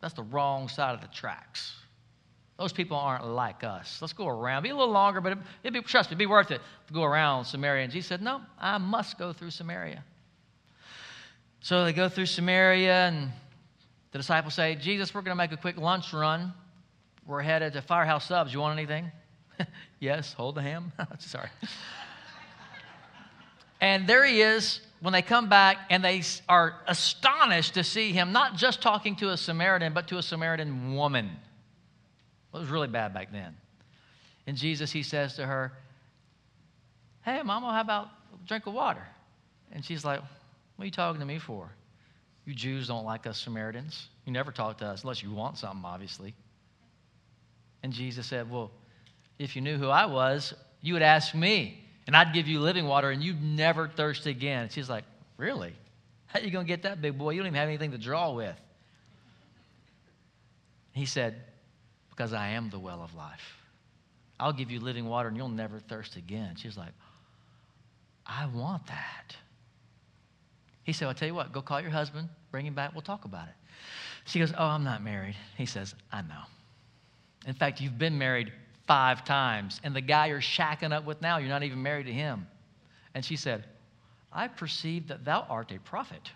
that's 0.01 0.13
the 0.13 0.24
wrong 0.24 0.67
side 0.67 0.95
of 0.95 1.01
the 1.01 1.07
tracks. 1.07 1.75
Those 2.57 2.72
people 2.72 2.98
aren't 2.98 3.25
like 3.25 3.63
us. 3.63 4.00
Let's 4.01 4.13
go 4.13 4.27
around. 4.27 4.63
Be 4.63 4.69
a 4.69 4.75
little 4.75 4.93
longer, 4.93 5.22
but 5.22 5.38
it, 5.63 5.74
be, 5.74 5.81
trust 5.81 6.10
me, 6.10 6.13
it'd 6.13 6.19
be 6.19 6.25
worth 6.27 6.51
it 6.51 6.62
to 6.88 6.93
go 6.93 7.03
around 7.03 7.45
Samaria. 7.45 7.83
And 7.83 7.91
Jesus 7.91 8.10
said, 8.10 8.22
No, 8.22 8.41
I 8.60 8.77
must 8.77 9.17
go 9.17 9.33
through 9.33 9.50
Samaria. 9.50 10.03
So 11.62 11.86
they 11.86 11.93
go 11.93 12.10
through 12.10 12.25
Samaria, 12.25 13.07
and 13.07 13.31
the 14.12 14.19
disciples 14.19 14.53
say, 14.53 14.75
Jesus, 14.75 15.13
we're 15.15 15.22
going 15.22 15.31
to 15.31 15.41
make 15.41 15.53
a 15.53 15.57
quick 15.57 15.77
lunch 15.77 16.13
run. 16.13 16.53
We're 17.25 17.41
headed 17.41 17.74
to 17.74 17.81
Firehouse 17.81 18.27
Subs. 18.27 18.53
You 18.53 18.60
want 18.60 18.77
anything? 18.77 19.10
yes, 20.00 20.33
hold 20.33 20.55
the 20.55 20.62
ham. 20.62 20.91
Sorry. 21.19 21.50
And 23.84 24.08
there 24.08 24.24
he 24.24 24.42
is 24.42 24.80
when 25.02 25.12
they 25.12 25.22
come 25.22 25.50
back 25.50 25.78
and 25.90 26.02
they 26.02 26.22
are 26.48 26.80
astonished 26.88 27.74
to 27.74 27.84
see 27.84 28.13
him 28.13 28.32
not 28.32 28.56
just 28.56 28.82
talking 28.82 29.13
to 29.18 29.32
a 29.32 29.38
Samaritan, 29.38 29.92
but 29.92 30.08
to 30.08 30.18
a 30.18 30.24
Samaritan 30.24 30.96
woman. 30.96 31.30
It 32.54 32.58
was 32.58 32.70
really 32.70 32.88
bad 32.88 33.13
back 33.13 33.34
then. 33.34 33.58
And 34.48 34.56
Jesus, 34.56 34.90
he 34.90 35.04
says 35.04 35.36
to 35.36 35.46
her, 35.46 35.74
Hey, 37.24 37.42
Mama, 37.44 37.74
how 37.74 37.82
about 37.82 38.06
a 38.34 38.48
drink 38.48 38.68
of 38.68 38.74
water? 38.74 39.06
And 39.74 39.84
she's 39.84 40.06
like, 40.06 40.22
What 40.22 40.84
are 40.84 40.86
you 40.86 40.92
talking 40.92 41.20
to 41.20 41.25
me 41.25 41.38
for? 41.38 41.70
You 42.46 42.54
Jews 42.54 42.88
don't 42.88 43.04
like 43.04 43.28
us 43.28 43.38
Samaritans. 43.38 44.08
You 44.25 44.32
never 44.32 44.54
talk 44.54 44.78
to 44.78 44.86
us 44.86 45.04
unless 45.04 45.22
you 45.22 45.34
want 45.34 45.58
something, 45.58 45.84
obviously. 45.84 46.34
And 47.84 47.92
Jesus 47.92 48.28
said, 48.28 48.50
Well, 48.50 48.72
if 49.40 49.58
you 49.58 49.62
knew 49.62 49.75
who 49.75 49.90
I 49.90 50.06
was, 50.06 50.54
you 50.82 50.94
would 50.94 51.02
ask 51.02 51.36
me, 51.36 51.83
and 52.07 52.15
I'd 52.15 52.33
give 52.33 52.48
you 52.48 52.60
living 52.60 52.86
water, 52.86 53.12
and 53.12 53.24
you'd 53.24 53.41
never 53.41 53.88
thirst 53.88 54.25
again. 54.25 54.63
And 54.63 54.72
she's 54.72 54.89
like, 54.89 55.05
Really? 55.38 55.74
How 56.27 56.39
are 56.39 56.43
you 56.43 56.51
going 56.51 56.65
to 56.65 56.67
get 56.67 56.83
that 56.83 57.01
big 57.01 57.17
boy? 57.17 57.31
You 57.31 57.39
don't 57.39 57.48
even 57.48 57.60
have 57.60 57.67
anything 57.67 57.91
to 57.91 57.98
draw 57.98 58.31
with. 58.31 58.55
He 60.93 61.05
said, 61.05 61.36
Because 62.10 62.33
I 62.33 62.50
am 62.50 62.69
the 62.69 62.79
well 62.79 63.01
of 63.01 63.13
life. 63.15 63.57
I'll 64.39 64.53
give 64.53 64.72
you 64.72 64.79
living 64.79 65.05
water, 65.05 65.27
and 65.27 65.38
you'll 65.38 65.50
never 65.50 65.79
thirst 65.79 66.15
again. 66.15 66.55
She's 66.55 66.77
like, 66.77 66.91
I 68.25 68.45
want 68.48 68.88
that. 68.88 69.36
He 70.83 70.91
said, 70.91 71.07
I'll 71.07 71.13
tell 71.13 71.27
you 71.27 71.36
what, 71.36 71.51
go 71.51 71.62
call 71.62 71.81
your 71.81 71.91
husband, 71.91 72.29
bring 72.51 72.65
him 72.65 72.74
back, 72.74 72.93
we'll 72.93 73.01
talk 73.01 73.25
about 73.25 73.48
it. 73.48 73.53
She 74.25 74.39
goes, 74.39 74.53
Oh, 74.57 74.65
I'm 74.65 74.83
not 74.83 75.03
married. 75.03 75.36
He 75.57 75.65
says, 75.65 75.95
I 76.12 76.22
know. 76.22 76.43
In 77.45 77.53
fact, 77.53 77.81
you've 77.81 77.98
been 77.98 78.17
married 78.17 78.51
five 78.88 79.24
times, 79.24 79.80
and 79.84 79.96
the 79.96 80.02
guy 80.02 80.28
you're 80.28 80.42
shacking 80.42 80.92
up 80.92 81.06
with 81.06 81.22
now, 81.22 81.38
you're 81.38 81.50
not 81.50 81.63
even 81.63 81.82
married 81.82 82.06
to 82.06 82.13
him. 82.13 82.48
And 83.13 83.24
she 83.24 83.36
said, 83.36 83.66
I 84.32 84.48
perceive 84.48 85.08
that 85.08 85.24
thou 85.24 85.46
art 85.50 85.72
a 85.72 85.80
prophet. 85.80 86.32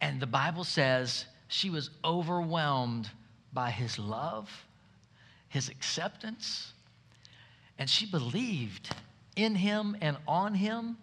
and 0.00 0.20
the 0.20 0.26
Bible 0.26 0.64
says 0.64 1.26
she 1.48 1.70
was 1.70 1.90
overwhelmed 2.04 3.10
by 3.52 3.70
his 3.70 3.98
love, 3.98 4.50
his 5.48 5.68
acceptance, 5.68 6.72
and 7.78 7.88
she 7.88 8.06
believed 8.06 8.94
in 9.36 9.54
him 9.54 9.96
and 10.00 10.16
on 10.26 10.54
him 10.54 10.96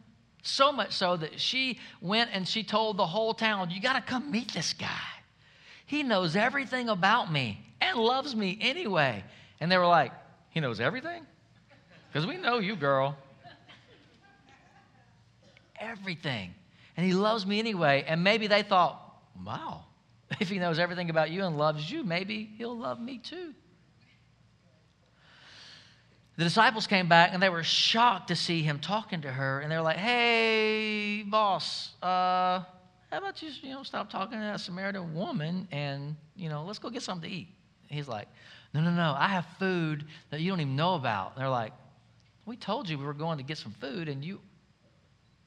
so 0.48 0.72
much 0.72 0.94
so 0.94 1.18
that 1.18 1.40
she 1.40 1.80
went 2.02 2.30
and 2.34 2.48
she 2.48 2.64
told 2.64 2.98
the 2.98 3.06
whole 3.06 3.34
town, 3.34 3.72
You 3.72 3.82
got 3.82 3.94
to 3.94 4.02
come 4.02 4.32
meet 4.32 4.54
this 4.54 4.74
guy. 4.74 4.88
He 5.86 6.04
knows 6.04 6.36
everything 6.36 6.90
about 6.90 7.32
me 7.32 7.66
and 7.82 7.98
loves 7.98 8.36
me 8.36 8.58
anyway. 8.62 9.24
And 9.60 9.72
they 9.72 9.78
were 9.78 9.88
like, 9.88 10.12
He 10.50 10.60
knows 10.60 10.80
everything? 10.80 11.26
Because 12.12 12.28
we 12.28 12.38
know 12.38 12.60
you, 12.60 12.76
girl. 12.76 13.18
everything. 15.80 16.54
And 16.98 17.06
he 17.06 17.14
loves 17.14 17.46
me 17.46 17.60
anyway. 17.60 18.06
And 18.08 18.24
maybe 18.24 18.48
they 18.48 18.64
thought, 18.64 19.02
Wow, 19.46 19.86
if 20.40 20.50
he 20.50 20.60
knows 20.60 20.80
everything 20.80 21.10
about 21.10 21.30
you 21.32 21.44
and 21.44 21.58
loves 21.58 21.90
you, 21.90 22.04
maybe 22.04 22.52
he'll 22.58 22.78
love 22.78 23.00
me 23.00 23.18
too. 23.18 23.54
The 26.38 26.44
disciples 26.44 26.86
came 26.86 27.08
back 27.08 27.32
and 27.34 27.42
they 27.42 27.50
were 27.50 27.64
shocked 27.64 28.28
to 28.28 28.36
see 28.36 28.62
him 28.62 28.80
talking 28.80 29.22
to 29.22 29.32
her. 29.32 29.62
And 29.62 29.72
they 29.72 29.78
were 29.78 29.84
like, 29.84 29.98
hey, 29.98 31.24
boss, 31.24 31.94
uh, 32.02 32.64
how 33.10 33.20
about 33.20 33.42
you, 33.42 33.50
you 33.62 33.70
know, 33.70 33.84
stop 33.84 34.10
talking 34.10 34.38
to 34.38 34.44
that 34.44 34.60
Samaritan 34.60 35.14
woman 35.14 35.68
and, 35.72 36.16
you 36.36 36.50
know, 36.50 36.66
let's 36.66 36.80
go 36.80 36.90
get 36.90 37.04
something 37.04 37.30
to 37.30 37.36
eat. 37.36 37.48
And 37.90 37.98
he's 37.98 38.10
like, 38.10 38.28
no, 38.74 38.82
no, 38.82 38.92
no, 38.92 39.16
I 39.18 39.28
have 39.28 39.46
food 39.58 40.06
that 40.32 40.42
you 40.42 40.52
don't 40.52 40.60
even 40.60 40.76
know 40.76 40.96
about. 40.96 41.34
And 41.36 41.42
they're 41.42 41.50
like, 41.50 41.72
we 42.46 42.58
told 42.58 42.90
you 42.90 42.98
we 42.98 43.06
were 43.06 43.14
going 43.14 43.38
to 43.38 43.44
get 43.44 43.58
some 43.58 43.72
food 43.72 44.10
and 44.10 44.24
you 44.24 44.42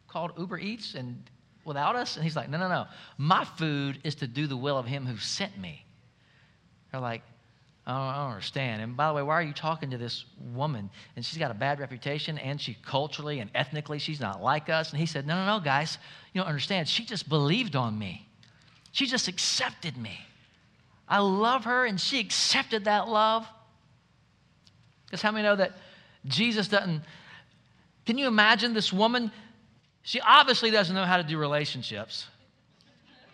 called 0.09 0.33
Uber 0.39 0.59
Eats 0.59 0.95
and 0.95 1.23
without 1.67 1.95
us? 1.95 2.17
And 2.17 2.25
he's 2.25 2.35
like, 2.35 2.49
no, 2.49 2.59
no, 2.59 2.69
no. 2.69 2.87
My 3.19 3.45
food 3.45 4.01
is 4.03 4.15
to 4.17 4.27
do 4.27 4.47
the 4.47 4.57
will 4.57 4.79
of 4.79 4.87
him 4.87 5.05
who 5.05 5.19
sent 5.19 5.57
me. 5.59 5.85
They're 6.91 7.01
like, 7.01 7.23
I 7.89 7.93
don't, 7.93 8.01
I 8.01 8.17
don't, 8.17 8.31
understand. 8.33 8.83
And 8.83 8.95
by 8.95 9.09
the 9.09 9.15
way, 9.15 9.23
why 9.23 9.33
are 9.33 9.43
you 9.43 9.55
talking 9.55 9.91
to 9.91 9.97
this 9.97 10.27
woman? 10.53 10.91
And 11.17 11.25
she's 11.25 11.39
got 11.39 11.51
a 11.51 11.55
bad 11.55 11.81
reputation, 11.81 12.37
and 12.37 12.61
she 12.61 12.77
culturally 12.85 13.41
and 13.41 13.51
ethnically, 13.55 13.99
she's 13.99 14.21
not 14.21 14.43
like 14.43 14.69
us. 14.69 14.91
And 14.91 15.01
he 15.01 15.07
said, 15.07 15.27
No, 15.27 15.35
no, 15.35 15.57
no, 15.57 15.65
guys, 15.65 15.97
you 16.35 16.43
don't 16.43 16.49
understand. 16.49 16.87
She 16.87 17.07
just 17.07 17.31
believed 17.31 17.77
on 17.77 17.99
me, 17.99 18.29
she 18.93 19.07
just 19.07 19.27
accepted 19.27 19.97
me. 19.97 20.21
I 21.09 21.21
love 21.21 21.65
her, 21.65 21.87
and 21.87 21.99
she 21.99 22.21
accepted 22.21 22.85
that 22.85 23.09
love. 23.09 23.47
Because 25.07 25.23
how 25.23 25.33
many 25.33 25.45
know 25.45 25.57
that 25.57 25.73
Jesus 26.27 26.69
doesn't? 26.69 27.03
Can 28.05 28.19
you 28.19 28.27
imagine 28.27 28.75
this 28.75 28.93
woman? 28.93 29.33
She 30.03 30.21
obviously 30.21 30.71
doesn't 30.71 30.95
know 30.95 31.05
how 31.05 31.17
to 31.17 31.23
do 31.23 31.39
relationships. 31.39 32.27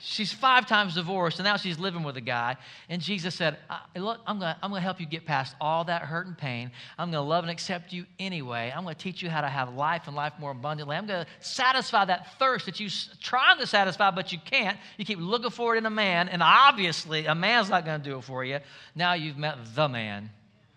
She's 0.07 0.35
five 0.35 0.67
times 0.67 0.97
divorced, 0.97 1.39
and 1.39 1.45
now 1.45 1.57
she's 1.57 1.79
living 1.79 2.03
with 2.03 2.19
a 2.19 2.21
guy. 2.21 2.59
And 2.91 3.01
Jesus 3.01 3.35
said, 3.35 3.57
Look, 3.97 4.21
I'm 4.27 4.39
going 4.39 4.55
to 4.55 4.59
I'm 4.63 4.71
to 4.71 4.79
help 4.79 5.01
you 5.01 5.07
get 5.07 5.25
past 5.25 5.57
all 5.63 5.85
that 5.85 6.03
hurt 6.03 6.27
and 6.27 6.37
pain. 6.37 6.71
I'm 6.99 7.11
going 7.11 7.25
to 7.25 7.27
love 7.27 7.43
and 7.43 7.51
accept 7.51 7.91
you 7.91 8.05
anyway. 8.19 8.71
I'm 8.77 8.85
going 8.85 8.95
to 8.95 9.01
teach 9.01 9.23
you 9.23 9.31
how 9.31 9.41
to 9.41 9.49
have 9.49 9.73
life 9.75 10.03
and 10.07 10.15
life 10.15 10.35
more 10.39 10.51
abundantly. 10.51 10.95
I'm 10.95 11.07
going 11.07 11.25
to 11.25 11.31
satisfy 11.41 12.05
that 12.05 12.39
thirst 12.39 12.67
that 12.67 12.79
you're 12.79 12.91
trying 13.23 13.59
to 13.61 13.67
satisfy, 13.67 14.11
but 14.11 14.31
you 14.31 14.39
can't. 14.45 14.77
You 14.99 15.07
keep 15.07 15.19
looking 15.19 15.49
for 15.49 15.75
it 15.75 15.79
in 15.79 15.87
a 15.87 15.91
man, 15.91 16.29
and 16.29 16.43
obviously, 16.43 17.25
a 17.25 17.35
man's 17.35 17.71
not 17.71 17.87
going 17.87 18.03
to 18.03 18.11
do 18.11 18.19
it 18.19 18.25
for 18.25 18.45
you. 18.45 18.59
Now 18.95 19.15
you've 19.15 19.39
met 19.39 19.57
the 19.75 19.89
man, 19.89 20.29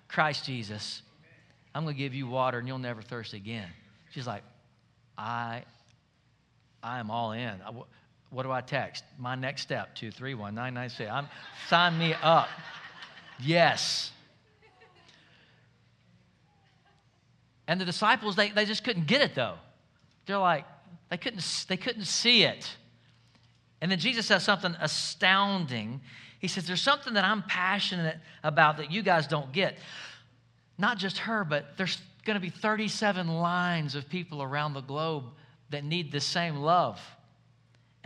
Christ 0.08 0.46
Jesus. 0.46 1.02
I'm 1.76 1.84
going 1.84 1.96
to 1.96 2.00
give 2.00 2.14
you 2.14 2.28
water, 2.28 2.60
and 2.60 2.68
you'll 2.68 2.80
never 2.80 3.02
thirst 3.02 3.34
again. 3.34 3.68
She's 4.12 4.26
like, 4.26 4.44
I, 5.18 5.64
I 6.82 7.00
am 7.00 7.12
all 7.12 7.34
in. 7.34 7.50
I, 7.62 7.72
what 8.30 8.44
do 8.44 8.52
I 8.52 8.62
text? 8.62 9.04
My 9.18 9.36
next 9.36 9.62
step, 9.62 9.96
231 9.96 10.58
I'm 10.58 11.28
sign 11.68 11.98
me 11.98 12.14
up. 12.22 12.50
Yes. 13.40 14.12
And 17.68 17.80
the 17.80 17.86
disciples, 17.86 18.36
they, 18.36 18.50
they 18.50 18.66
just 18.66 18.84
couldn't 18.84 19.08
get 19.08 19.22
it 19.22 19.36
though. 19.36 19.56
They're 20.26 20.38
like, 20.38 20.66
they 21.10 21.18
couldn't, 21.18 21.66
they 21.70 21.78
couldn't 21.78 22.06
see 22.06 22.44
it. 22.44 22.76
And 23.82 23.92
then 23.92 24.00
Jesus 24.00 24.26
says 24.26 24.44
something 24.44 24.76
astounding. 24.80 26.02
He 26.40 26.48
says, 26.48 26.66
There's 26.66 26.82
something 26.82 27.14
that 27.14 27.24
I'm 27.24 27.44
passionate 27.44 28.18
about 28.44 28.78
that 28.78 28.92
you 28.92 29.04
guys 29.04 29.28
don't 29.28 29.52
get. 29.52 29.78
Not 30.78 30.98
just 30.98 31.20
her, 31.20 31.44
but 31.44 31.78
there's 31.78 32.00
going 32.26 32.36
to 32.36 32.42
be 32.42 32.50
37 32.50 33.28
lines 33.28 33.96
of 33.96 34.10
people 34.10 34.42
around 34.42 34.74
the 34.74 34.82
globe 34.82 35.26
that 35.70 35.84
need 35.84 36.12
the 36.12 36.20
same 36.20 36.58
love. 36.58 37.00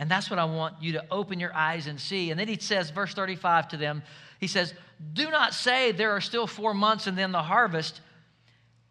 And 0.02 0.10
that's 0.10 0.28
what 0.28 0.40
I 0.40 0.44
want 0.46 0.82
you 0.82 0.94
to 0.94 1.04
open 1.12 1.38
your 1.38 1.54
eyes 1.54 1.86
and 1.86 2.00
see. 2.00 2.32
And 2.32 2.40
then 2.40 2.48
he 2.48 2.58
says, 2.58 2.90
verse 2.90 3.14
35 3.14 3.68
to 3.68 3.76
them, 3.76 4.02
he 4.40 4.48
says, 4.48 4.74
Do 5.12 5.30
not 5.30 5.54
say 5.54 5.92
there 5.92 6.10
are 6.10 6.20
still 6.20 6.48
four 6.48 6.74
months 6.74 7.06
and 7.06 7.16
then 7.16 7.30
the 7.30 7.40
harvest. 7.40 8.00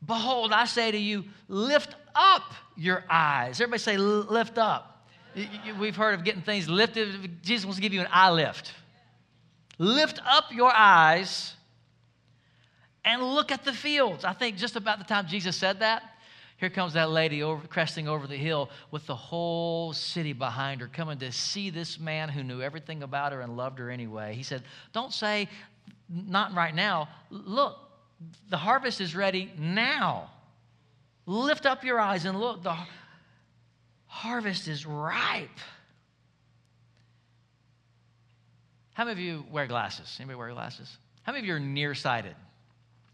Behold, 0.06 0.54
I 0.54 0.64
say 0.64 0.90
to 0.90 0.98
you, 0.98 1.26
lift 1.50 1.98
up 2.16 2.54
your 2.78 3.04
eyes. 3.10 3.60
Everybody 3.60 3.80
say, 3.80 3.98
lift 3.98 4.58
up. 4.58 5.06
We've 5.78 5.98
heard 5.98 6.14
of 6.14 6.24
getting 6.24 6.44
things 6.44 6.70
lifted. 6.70 7.44
Jesus 7.44 7.66
wants 7.66 7.76
to 7.76 7.82
give 7.82 7.94
you 7.94 8.00
an 8.00 8.08
eye 8.10 8.32
lift. 8.32 8.72
Lift 9.80 10.22
up 10.26 10.46
your 10.54 10.72
eyes 10.74 11.56
and 13.04 13.22
look 13.22 13.52
at 13.52 13.66
the 13.66 13.74
fields. 13.74 14.24
I 14.24 14.32
think 14.32 14.56
just 14.56 14.78
about 14.78 14.98
the 14.98 15.04
time 15.04 15.28
Jesus 15.28 15.58
said 15.58 15.82
that, 15.82 16.04
here 16.62 16.70
comes 16.70 16.94
that 16.94 17.10
lady 17.10 17.42
over, 17.42 17.68
cresting 17.68 18.08
over 18.08 18.28
the 18.28 18.38
hill 18.38 18.70
with 18.92 19.08
the 19.08 19.16
whole 19.16 19.94
city 19.94 20.32
behind 20.32 20.80
her, 20.80 20.88
coming 20.88 21.18
to 21.18 21.32
see 21.32 21.72
this 21.72 22.00
man 22.00 22.30
who 22.30 22.44
knew 22.44 22.62
everything 22.62 23.02
about 23.02 23.32
her 23.32 23.42
and 23.42 23.58
loved 23.58 23.80
her 23.80 23.90
anyway. 23.90 24.36
He 24.36 24.44
said, 24.44 24.62
Don't 24.94 25.12
say, 25.12 25.50
not 26.08 26.54
right 26.54 26.76
now. 26.76 27.10
Look, 27.32 27.80
the 28.52 28.58
harvest 28.58 29.02
is 29.02 29.16
ready 29.16 29.52
now. 29.58 30.30
Lift 31.26 31.66
up 31.66 31.84
your 31.84 32.00
eyes 32.00 32.26
and 32.26 32.40
look, 32.40 32.62
the 32.62 32.78
harvest 34.06 34.68
is 34.68 34.86
ripe. 34.86 35.50
How 38.94 39.06
many 39.06 39.14
of 39.14 39.20
you 39.20 39.46
wear 39.52 39.66
glasses? 39.66 40.16
Anybody 40.20 40.38
wear 40.38 40.52
glasses? 40.52 40.96
How 41.24 41.32
many 41.32 41.42
of 41.44 41.48
you 41.48 41.56
are 41.56 41.60
nearsighted? 41.60 42.36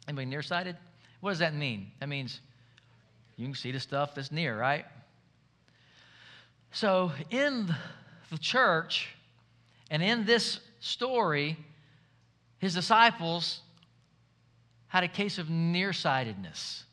Anybody 0.05 0.25
nearsighted? 0.25 0.75
What 1.21 1.29
does 1.29 1.39
that 1.39 1.55
mean? 1.55 1.91
That 2.01 2.09
means 2.09 2.41
you 3.37 3.45
can 3.45 3.55
see 3.55 3.71
the 3.71 3.79
stuff 3.79 4.15
that's 4.15 4.31
near, 4.31 4.57
right? 4.57 4.85
So, 6.71 7.11
in 7.29 7.73
the 8.31 8.37
church 8.37 9.15
and 9.89 10.03
in 10.03 10.25
this 10.25 10.59
story, 10.79 11.57
his 12.57 12.73
disciples 12.73 13.61
had 14.87 15.03
a 15.03 15.07
case 15.07 15.37
of 15.37 15.49
nearsightedness, 15.49 16.83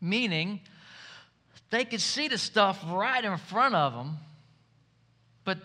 meaning 0.00 0.60
they 1.70 1.84
could 1.84 2.00
see 2.00 2.28
the 2.28 2.38
stuff 2.38 2.82
right 2.86 3.24
in 3.24 3.36
front 3.38 3.74
of 3.74 3.94
them, 3.94 4.18
but 5.44 5.58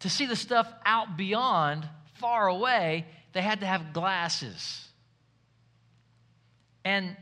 to 0.00 0.08
see 0.08 0.26
the 0.26 0.36
stuff 0.36 0.66
out 0.84 1.16
beyond, 1.16 1.86
far 2.14 2.48
away, 2.48 3.06
they 3.34 3.42
had 3.42 3.60
to 3.60 3.66
have 3.66 3.92
glasses. 3.92 4.88
And 6.84 7.14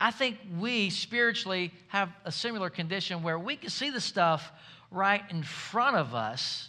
I 0.00 0.10
think 0.10 0.38
we 0.58 0.90
spiritually 0.90 1.72
have 1.88 2.10
a 2.24 2.32
similar 2.32 2.68
condition 2.68 3.22
where 3.22 3.38
we 3.38 3.56
can 3.56 3.70
see 3.70 3.90
the 3.90 4.00
stuff 4.00 4.52
right 4.90 5.22
in 5.30 5.42
front 5.42 5.96
of 5.96 6.14
us, 6.14 6.68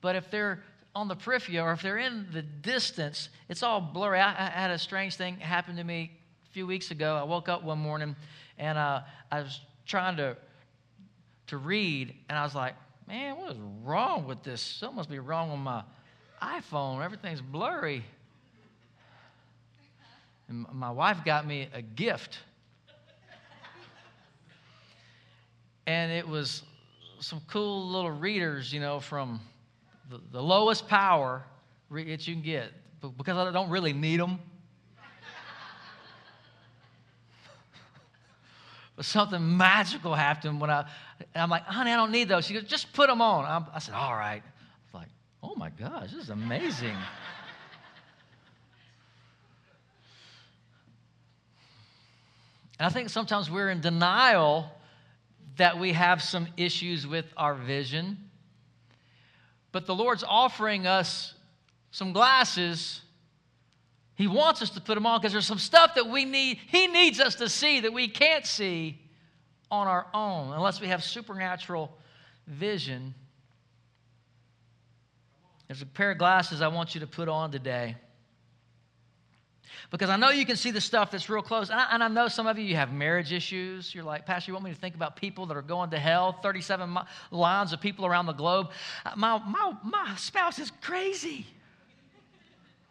but 0.00 0.14
if 0.14 0.30
they're 0.30 0.62
on 0.94 1.08
the 1.08 1.16
periphery 1.16 1.58
or 1.58 1.72
if 1.72 1.82
they're 1.82 1.98
in 1.98 2.26
the 2.32 2.42
distance, 2.42 3.28
it's 3.48 3.62
all 3.62 3.80
blurry. 3.80 4.20
I, 4.20 4.30
I 4.30 4.50
had 4.50 4.70
a 4.70 4.78
strange 4.78 5.16
thing 5.16 5.36
happen 5.38 5.76
to 5.76 5.84
me 5.84 6.12
a 6.48 6.52
few 6.52 6.66
weeks 6.66 6.90
ago. 6.90 7.16
I 7.16 7.24
woke 7.24 7.48
up 7.48 7.64
one 7.64 7.78
morning 7.78 8.14
and 8.58 8.78
uh, 8.78 9.00
I 9.30 9.42
was 9.42 9.60
trying 9.86 10.16
to 10.16 10.36
to 11.48 11.56
read, 11.56 12.14
and 12.28 12.38
I 12.38 12.44
was 12.44 12.54
like, 12.54 12.74
"Man, 13.06 13.36
what 13.38 13.52
is 13.52 13.58
wrong 13.82 14.26
with 14.26 14.42
this? 14.42 14.60
Something 14.60 14.96
must 14.96 15.08
be 15.08 15.18
wrong 15.18 15.50
with 15.50 15.60
my 15.60 15.82
iPhone. 16.42 17.02
Everything's 17.02 17.40
blurry." 17.40 18.04
And 20.48 20.66
my 20.72 20.90
wife 20.90 21.24
got 21.24 21.46
me 21.46 21.68
a 21.72 21.82
gift 21.82 22.38
and 25.88 26.12
it 26.12 26.28
was 26.28 26.62
some 27.18 27.40
cool 27.48 27.88
little 27.88 28.10
readers, 28.10 28.70
you 28.70 28.78
know, 28.78 29.00
from 29.00 29.40
the, 30.10 30.20
the 30.32 30.42
lowest 30.42 30.86
power 30.86 31.42
that 31.90 32.28
you 32.28 32.34
can 32.34 32.42
get, 32.42 32.72
because 33.16 33.38
I 33.38 33.50
don't 33.50 33.70
really 33.70 33.94
need 33.94 34.20
them. 34.20 34.38
but 38.96 39.06
something 39.06 39.56
magical 39.56 40.14
happened 40.14 40.60
when 40.60 40.68
I, 40.68 40.84
I'm 41.34 41.48
like, 41.48 41.62
honey, 41.62 41.90
I 41.90 41.96
don't 41.96 42.12
need 42.12 42.28
those. 42.28 42.44
She 42.44 42.52
goes, 42.52 42.64
just 42.64 42.92
put 42.92 43.08
them 43.08 43.22
on. 43.22 43.46
I'm, 43.46 43.64
i 43.74 43.78
said, 43.78 43.94
all 43.94 44.12
right. 44.12 44.42
I 44.42 44.92
was 44.92 44.92
like, 44.92 45.08
oh 45.42 45.54
my 45.56 45.70
gosh, 45.70 46.12
this 46.12 46.24
is 46.24 46.28
amazing. 46.28 46.98
and 52.78 52.80
I 52.80 52.90
think 52.90 53.08
sometimes 53.08 53.50
we're 53.50 53.70
in 53.70 53.80
denial 53.80 54.70
that 55.58 55.78
we 55.78 55.92
have 55.92 56.22
some 56.22 56.48
issues 56.56 57.06
with 57.06 57.26
our 57.36 57.54
vision. 57.54 58.16
But 59.70 59.86
the 59.86 59.94
Lord's 59.94 60.24
offering 60.26 60.86
us 60.86 61.34
some 61.90 62.12
glasses. 62.12 63.02
He 64.14 64.26
wants 64.26 64.62
us 64.62 64.70
to 64.70 64.80
put 64.80 64.94
them 64.94 65.06
on 65.06 65.20
because 65.20 65.32
there's 65.32 65.46
some 65.46 65.58
stuff 65.58 65.94
that 65.96 66.08
we 66.08 66.24
need, 66.24 66.58
He 66.68 66.86
needs 66.86 67.20
us 67.20 67.36
to 67.36 67.48
see 67.48 67.80
that 67.80 67.92
we 67.92 68.08
can't 68.08 68.46
see 68.46 68.98
on 69.70 69.86
our 69.86 70.06
own 70.14 70.52
unless 70.52 70.80
we 70.80 70.86
have 70.88 71.04
supernatural 71.04 71.92
vision. 72.46 73.14
There's 75.66 75.82
a 75.82 75.86
pair 75.86 76.12
of 76.12 76.18
glasses 76.18 76.62
I 76.62 76.68
want 76.68 76.94
you 76.94 77.00
to 77.00 77.06
put 77.06 77.28
on 77.28 77.52
today. 77.52 77.96
Because 79.90 80.10
I 80.10 80.16
know 80.16 80.28
you 80.28 80.44
can 80.44 80.56
see 80.56 80.70
the 80.70 80.82
stuff 80.82 81.10
that's 81.10 81.30
real 81.30 81.40
close. 81.40 81.70
And 81.70 81.80
I, 81.80 81.88
and 81.92 82.04
I, 82.04 82.08
know 82.08 82.28
some 82.28 82.46
of 82.46 82.58
you, 82.58 82.64
you 82.64 82.76
have 82.76 82.92
marriage 82.92 83.32
issues. 83.32 83.94
You're 83.94 84.04
like, 84.04 84.26
Pastor, 84.26 84.50
you 84.50 84.54
want 84.54 84.64
me 84.64 84.70
to 84.70 84.76
think 84.76 84.94
about 84.94 85.16
people 85.16 85.46
that 85.46 85.56
are 85.56 85.62
going 85.62 85.90
to 85.90 85.98
hell? 85.98 86.32
37 86.42 86.92
mi- 86.92 87.00
lines 87.30 87.72
of 87.72 87.80
people 87.80 88.04
around 88.04 88.26
the 88.26 88.34
globe. 88.34 88.70
Uh, 89.06 89.12
my, 89.16 89.38
my, 89.38 89.72
my 89.82 90.14
spouse 90.16 90.58
is 90.58 90.70
crazy. 90.82 91.46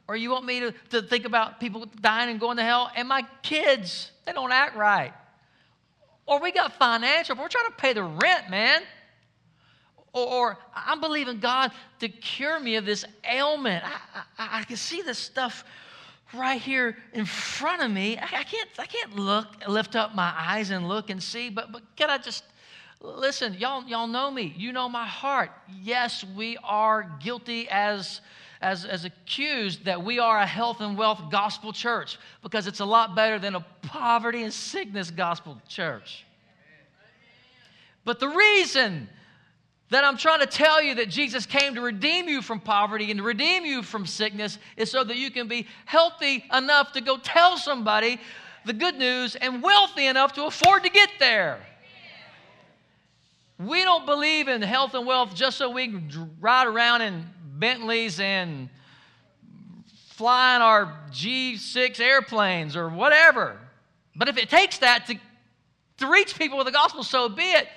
Or 0.08 0.16
you 0.16 0.32
want 0.32 0.46
me 0.46 0.60
to, 0.62 0.74
to 0.90 1.02
think 1.04 1.26
about 1.26 1.60
people 1.60 1.86
dying 2.02 2.32
and 2.32 2.40
going 2.40 2.58
to 2.58 2.64
hell? 2.64 2.90
And 2.96 3.08
my 3.08 3.26
kids, 3.44 4.12
they 4.26 4.32
don't 4.32 4.52
act 4.52 4.76
right. 4.76 5.14
Or 6.26 6.40
we 6.40 6.52
got 6.52 6.74
financial, 6.74 7.36
we're 7.36 7.48
trying 7.48 7.70
to 7.70 7.78
pay 7.78 7.94
the 7.94 8.04
rent, 8.04 8.50
man. 8.50 8.82
Or, 10.14 10.58
I'm 10.74 11.00
believing 11.00 11.40
God 11.40 11.72
to 12.00 12.10
cure 12.10 12.60
me 12.60 12.76
of 12.78 12.86
this 12.86 13.06
ailment. 13.30 13.84
I, 13.86 14.22
I, 14.40 14.60
I 14.60 14.64
can 14.64 14.78
see 14.78 15.04
this 15.04 15.20
stuff 15.20 15.64
right 16.34 16.62
here 16.62 16.98
in 17.14 17.26
front 17.26 17.82
of 17.82 17.92
me. 17.92 18.18
I, 18.18 18.44
can't, 18.44 18.70
I 18.78 18.86
can't 18.86 19.16
look, 19.16 19.48
lift 19.68 19.96
up 19.96 20.16
my 20.16 20.34
eyes 20.38 20.72
and 20.72 20.88
look 20.88 21.10
and 21.10 21.22
see, 21.22 21.50
but, 21.50 21.72
but 21.72 21.84
can 21.96 22.10
I 22.10 22.18
just 22.18 22.44
listen? 23.02 23.54
Y'all, 23.54 23.84
y'all 23.88 24.08
know 24.08 24.30
me. 24.30 24.54
You 24.58 24.72
know 24.72 24.90
my 24.90 25.06
heart. 25.06 25.52
Yes, 25.82 26.26
we 26.36 26.58
are 26.64 27.12
guilty 27.22 27.68
as, 27.70 28.22
as, 28.62 28.86
as 28.86 29.06
accused 29.06 29.86
that 29.86 30.04
we 30.04 30.20
are 30.20 30.40
a 30.40 30.46
health 30.46 30.82
and 30.82 30.98
wealth 30.98 31.22
gospel 31.32 31.72
church 31.72 32.18
because 32.44 32.68
it's 32.68 32.80
a 32.80 32.86
lot 32.86 33.16
better 33.16 33.40
than 33.40 33.56
a 33.56 33.66
poverty 33.82 34.44
and 34.44 34.54
sickness 34.54 35.12
gospel 35.12 35.62
church. 35.68 36.26
But 38.04 38.20
the 38.20 38.30
reason 38.30 39.10
that 39.90 40.04
I'm 40.04 40.18
trying 40.18 40.42
to 40.42 40.46
tell 40.46 40.82
you 40.82 40.96
that 40.96 41.10
Jesus 41.10 41.46
came 41.46 41.76
to 41.76 41.82
redeem 41.82 42.28
you 42.28 42.42
from 42.42 42.60
poverty 42.60 43.10
and 43.10 43.20
to 43.20 43.24
redeem 43.24 43.66
you 43.66 43.82
from 43.82 44.06
sickness 44.06 44.60
is 44.76 44.92
so 44.92 45.04
that 45.04 45.16
you 45.16 45.32
can 45.32 45.48
be 45.48 45.66
healthy 45.86 46.44
enough 46.54 46.92
to 46.94 47.02
go 47.02 47.18
tell 47.18 47.58
somebody 47.58 48.20
the 48.66 48.74
good 48.74 48.96
news 48.98 49.36
and 49.36 49.64
wealthy 49.64 50.08
enough 50.08 50.34
to 50.34 50.46
afford 50.46 50.84
to 50.84 50.90
get 50.90 51.10
there. 51.20 51.60
We 53.58 53.84
don't 53.84 54.06
believe 54.06 54.50
in 54.50 54.62
health 54.62 54.94
and 54.94 55.06
wealth 55.08 55.34
just 55.34 55.58
so 55.58 55.70
we 55.70 55.88
can 55.88 56.32
ride 56.40 56.68
around 56.68 57.02
in 57.02 57.26
Bentleys 57.58 58.20
and 58.20 58.70
fly 60.10 60.58
in 60.58 60.62
our 60.62 60.98
G6 61.12 62.00
airplanes 62.00 62.76
or 62.76 62.90
whatever. 62.90 63.58
But 64.16 64.28
if 64.28 64.38
it 64.38 64.50
takes 64.50 64.80
that 64.80 65.08
to, 65.08 65.16
to 66.00 66.12
reach 66.12 66.38
people 66.38 66.58
with 66.58 66.68
the 66.68 66.74
gospel, 66.74 67.04
so 67.04 67.30
be 67.30 67.44
it. 67.44 67.68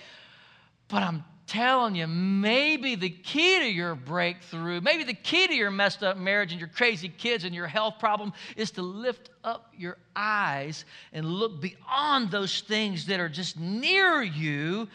But 0.88 1.02
I'm 1.02 1.24
telling 1.50 1.96
you, 1.96 2.06
maybe 2.06 2.94
the 2.94 3.10
key 3.10 3.58
to 3.58 3.66
your 3.66 3.96
breakthrough, 3.96 4.80
maybe 4.80 5.02
the 5.02 5.12
key 5.14 5.48
to 5.48 5.54
your 5.54 5.72
messed 5.72 6.04
up 6.04 6.16
marriage 6.16 6.52
and 6.52 6.60
your 6.60 6.70
crazy 6.70 7.08
kids 7.08 7.42
and 7.42 7.52
your 7.52 7.66
health 7.66 7.98
problem 7.98 8.32
is 8.56 8.70
to 8.70 8.82
lift 8.82 9.30
up 9.42 9.74
your 9.76 9.96
eyes 10.14 10.84
and 11.12 11.26
look 11.26 11.60
beyond 11.60 12.30
those 12.30 12.60
things 12.60 13.04
that 13.06 13.18
are 13.18 13.28
just 13.28 13.58
near 13.58 14.22
you 14.22 14.86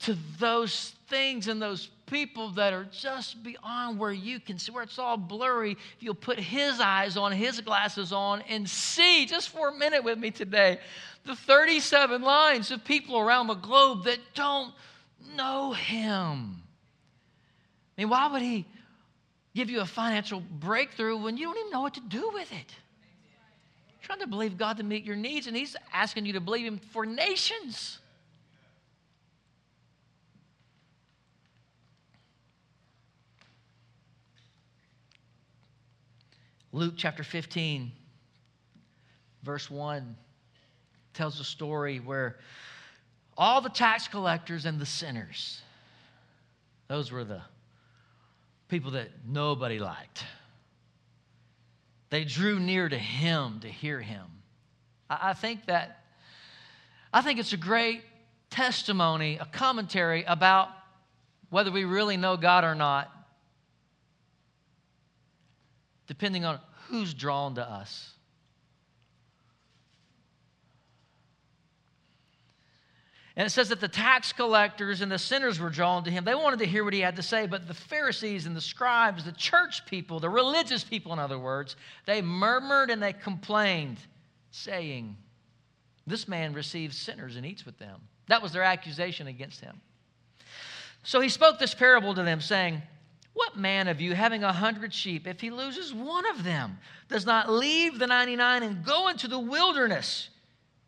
to 0.00 0.14
those 0.38 0.92
things 1.08 1.48
and 1.48 1.62
those 1.62 1.88
people 2.04 2.50
that 2.50 2.74
are 2.74 2.86
just 2.92 3.42
beyond 3.42 3.98
where 3.98 4.12
you 4.12 4.38
can 4.38 4.58
see, 4.58 4.70
where 4.70 4.82
it's 4.82 4.98
all 4.98 5.16
blurry. 5.16 5.72
If 5.72 5.78
you'll 6.00 6.14
put 6.14 6.38
his 6.38 6.78
eyes 6.78 7.16
on, 7.16 7.32
his 7.32 7.58
glasses 7.62 8.12
on, 8.12 8.42
and 8.42 8.68
see 8.68 9.24
just 9.24 9.48
for 9.48 9.70
a 9.70 9.74
minute 9.74 10.04
with 10.04 10.18
me 10.18 10.30
today 10.30 10.78
the 11.24 11.34
37 11.34 12.20
lines 12.20 12.70
of 12.70 12.84
people 12.84 13.18
around 13.18 13.46
the 13.46 13.54
globe 13.54 14.04
that 14.04 14.18
don't 14.34 14.72
know 15.34 15.72
him. 15.72 16.62
I 17.96 18.02
mean, 18.02 18.08
why 18.08 18.28
would 18.28 18.42
he 18.42 18.66
give 19.56 19.70
you 19.70 19.80
a 19.80 19.86
financial 19.86 20.40
breakthrough 20.40 21.16
when 21.16 21.38
you 21.38 21.46
don't 21.46 21.56
even 21.56 21.70
know 21.70 21.80
what 21.80 21.94
to 21.94 22.00
do 22.00 22.30
with 22.34 22.52
it. 22.52 22.74
You're 23.88 24.02
trying 24.02 24.20
to 24.20 24.26
believe 24.26 24.58
God 24.58 24.76
to 24.76 24.82
meet 24.82 25.02
your 25.02 25.16
needs, 25.16 25.46
and 25.46 25.56
He's 25.56 25.74
asking 25.94 26.26
you 26.26 26.34
to 26.34 26.40
believe 26.40 26.66
Him 26.66 26.78
for 26.92 27.06
nations. 27.06 27.98
Luke 36.70 36.94
chapter 36.98 37.24
15, 37.24 37.90
verse 39.42 39.70
1 39.70 40.14
tells 41.14 41.40
a 41.40 41.44
story 41.44 41.98
where 42.00 42.36
all 43.36 43.60
the 43.60 43.68
tax 43.68 44.08
collectors 44.08 44.64
and 44.64 44.78
the 44.78 44.86
sinners, 44.86 45.60
those 46.88 47.10
were 47.10 47.24
the 47.24 47.42
people 48.68 48.92
that 48.92 49.08
nobody 49.26 49.78
liked. 49.78 50.24
They 52.10 52.24
drew 52.24 52.58
near 52.58 52.88
to 52.88 52.98
him 52.98 53.60
to 53.60 53.68
hear 53.68 54.00
him. 54.00 54.24
I, 55.10 55.34
think 55.34 55.66
that, 55.66 56.04
I 57.12 57.20
think 57.22 57.38
it's 57.38 57.52
a 57.52 57.58
great 57.58 58.02
testimony, 58.50 59.38
a 59.40 59.46
commentary 59.46 60.24
about 60.24 60.68
whether 61.50 61.70
we 61.70 61.84
really 61.84 62.16
know 62.16 62.36
God 62.36 62.64
or 62.64 62.74
not 62.74 63.12
depending 66.06 66.44
on 66.44 66.60
who's 66.88 67.14
drawn 67.14 67.56
to 67.56 67.68
us. 67.68 68.12
And 73.36 73.46
it 73.46 73.50
says 73.50 73.68
that 73.68 73.80
the 73.80 73.88
tax 73.88 74.32
collectors 74.32 75.02
and 75.02 75.12
the 75.12 75.18
sinners 75.18 75.60
were 75.60 75.68
drawn 75.68 76.04
to 76.04 76.10
him. 76.10 76.24
They 76.24 76.34
wanted 76.34 76.58
to 76.60 76.66
hear 76.66 76.84
what 76.84 76.94
he 76.94 77.00
had 77.00 77.16
to 77.16 77.22
say, 77.22 77.46
but 77.46 77.68
the 77.68 77.74
Pharisees 77.74 78.46
and 78.46 78.56
the 78.56 78.62
scribes, 78.62 79.24
the 79.24 79.32
church 79.32 79.84
people, 79.84 80.20
the 80.20 80.30
religious 80.30 80.82
people, 80.82 81.12
in 81.12 81.18
other 81.18 81.38
words, 81.38 81.76
they 82.06 82.22
murmured 82.22 82.88
and 82.88 83.02
they 83.02 83.12
complained, 83.12 83.98
saying, 84.52 85.16
This 86.06 86.26
man 86.26 86.54
receives 86.54 86.96
sinners 86.96 87.36
and 87.36 87.44
eats 87.44 87.66
with 87.66 87.78
them. 87.78 88.00
That 88.28 88.42
was 88.42 88.52
their 88.52 88.62
accusation 88.62 89.26
against 89.26 89.60
him. 89.60 89.82
So 91.02 91.20
he 91.20 91.28
spoke 91.28 91.58
this 91.58 91.74
parable 91.74 92.14
to 92.14 92.22
them, 92.22 92.40
saying, 92.40 92.80
what 93.36 93.54
man 93.54 93.86
of 93.86 94.00
you, 94.00 94.14
having 94.14 94.44
a 94.44 94.52
hundred 94.52 94.94
sheep, 94.94 95.26
if 95.26 95.42
he 95.42 95.50
loses 95.50 95.92
one 95.92 96.24
of 96.30 96.42
them, 96.42 96.78
does 97.10 97.26
not 97.26 97.50
leave 97.50 97.98
the 97.98 98.06
99 98.06 98.62
and 98.62 98.82
go 98.82 99.08
into 99.08 99.28
the 99.28 99.38
wilderness 99.38 100.30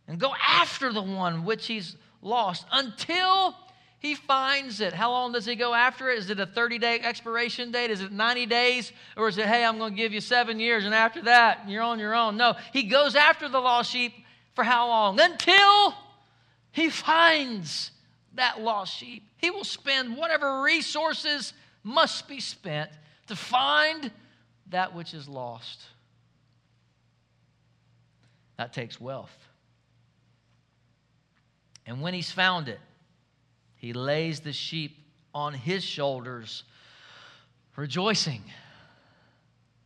and 0.08 0.18
go 0.18 0.32
after 0.42 0.90
the 0.90 1.02
one 1.02 1.44
which 1.44 1.66
he's 1.66 1.94
lost 2.22 2.66
until 2.72 3.54
he 3.98 4.14
finds 4.14 4.81
it? 4.81 4.92
How 4.92 5.11
long 5.11 5.33
does 5.33 5.44
he 5.44 5.57
go 5.57 5.74
after 5.74 6.11
it? 6.11 6.18
Is 6.18 6.31
it 6.31 6.38
a 6.38 6.46
30 6.46 6.78
day 6.78 7.00
expiration 7.00 7.72
date? 7.72 7.90
Is 7.90 8.00
it 8.00 8.12
90 8.12 8.46
days? 8.46 8.92
Or 9.16 9.28
is 9.28 9.38
it, 9.38 9.46
hey, 9.46 9.64
I'm 9.64 9.78
going 9.78 9.92
to 9.92 9.96
give 9.96 10.12
you 10.12 10.20
seven 10.20 10.61
years 10.61 10.85
and 10.85 10.94
after 10.94 11.22
that, 11.22 11.68
you're 11.68 11.83
on 11.83 11.98
your 11.98 12.14
own? 12.14 12.37
No, 12.37 12.54
he 12.72 12.85
goes 12.85 13.14
after 13.16 13.48
the 13.48 13.61
lost 13.61 13.90
sheep 13.90 14.12
for 14.54 14.64
how 14.64 14.88
long? 14.88 15.20
Until 15.20 15.94
he 16.70 16.90
finds 16.90 17.90
that 18.35 18.61
lost 18.61 18.96
sheep. 18.96 19.24
He 19.37 19.50
will 19.50 19.64
spend 19.64 20.16
whatever 20.16 20.62
resources 20.62 21.52
must 21.83 22.28
be 22.28 22.40
spent 22.40 22.90
to 23.26 23.37
find 23.37 24.11
that 24.70 24.94
which 24.94 25.14
is 25.14 25.28
lost. 25.28 25.81
That 28.57 28.72
takes 28.72 29.00
wealth. 29.00 29.47
And 31.88 32.03
when 32.03 32.12
he's 32.12 32.31
found 32.31 32.68
it, 32.68 32.81
he 33.77 33.94
lays 33.94 34.40
the 34.40 34.53
sheep 34.53 34.98
on 35.35 35.55
his 35.55 35.83
shoulders, 35.83 36.64
rejoicing. 37.77 38.42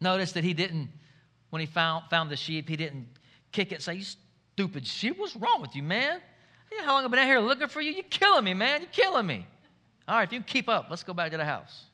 Notice 0.01 0.33
that 0.33 0.43
he 0.43 0.53
didn't, 0.53 0.89
when 1.51 1.61
he 1.61 1.67
found, 1.67 2.11
found 2.11 2.29
the 2.29 2.37
sheep, 2.37 2.69
he 2.69 2.75
didn't 2.75 3.07
kick 3.53 3.71
it 3.71 3.83
say, 3.83 3.95
You 3.95 4.05
stupid 4.55 4.85
sheep, 4.85 5.17
what's 5.17 5.37
wrong 5.37 5.61
with 5.61 5.77
you, 5.77 5.85
man? 5.85 6.21
How 6.81 6.95
long 6.95 7.05
I've 7.05 7.11
been 7.13 7.21
out 7.21 7.27
here 7.27 7.39
looking 7.39 7.69
for 7.69 7.81
you? 7.81 7.93
You're 7.93 8.03
killing 8.11 8.45
me, 8.45 8.55
man. 8.55 8.81
You're 8.81 8.91
killing 8.91 9.27
me. 9.27 9.47
All 10.09 10.17
right, 10.17 10.25
if 10.25 10.33
you 10.33 10.41
keep 10.41 10.69
up, 10.69 10.89
let's 10.91 11.05
go 11.05 11.15
back 11.15 11.31
to 11.31 11.37
the 11.37 11.45
house. 11.45 11.85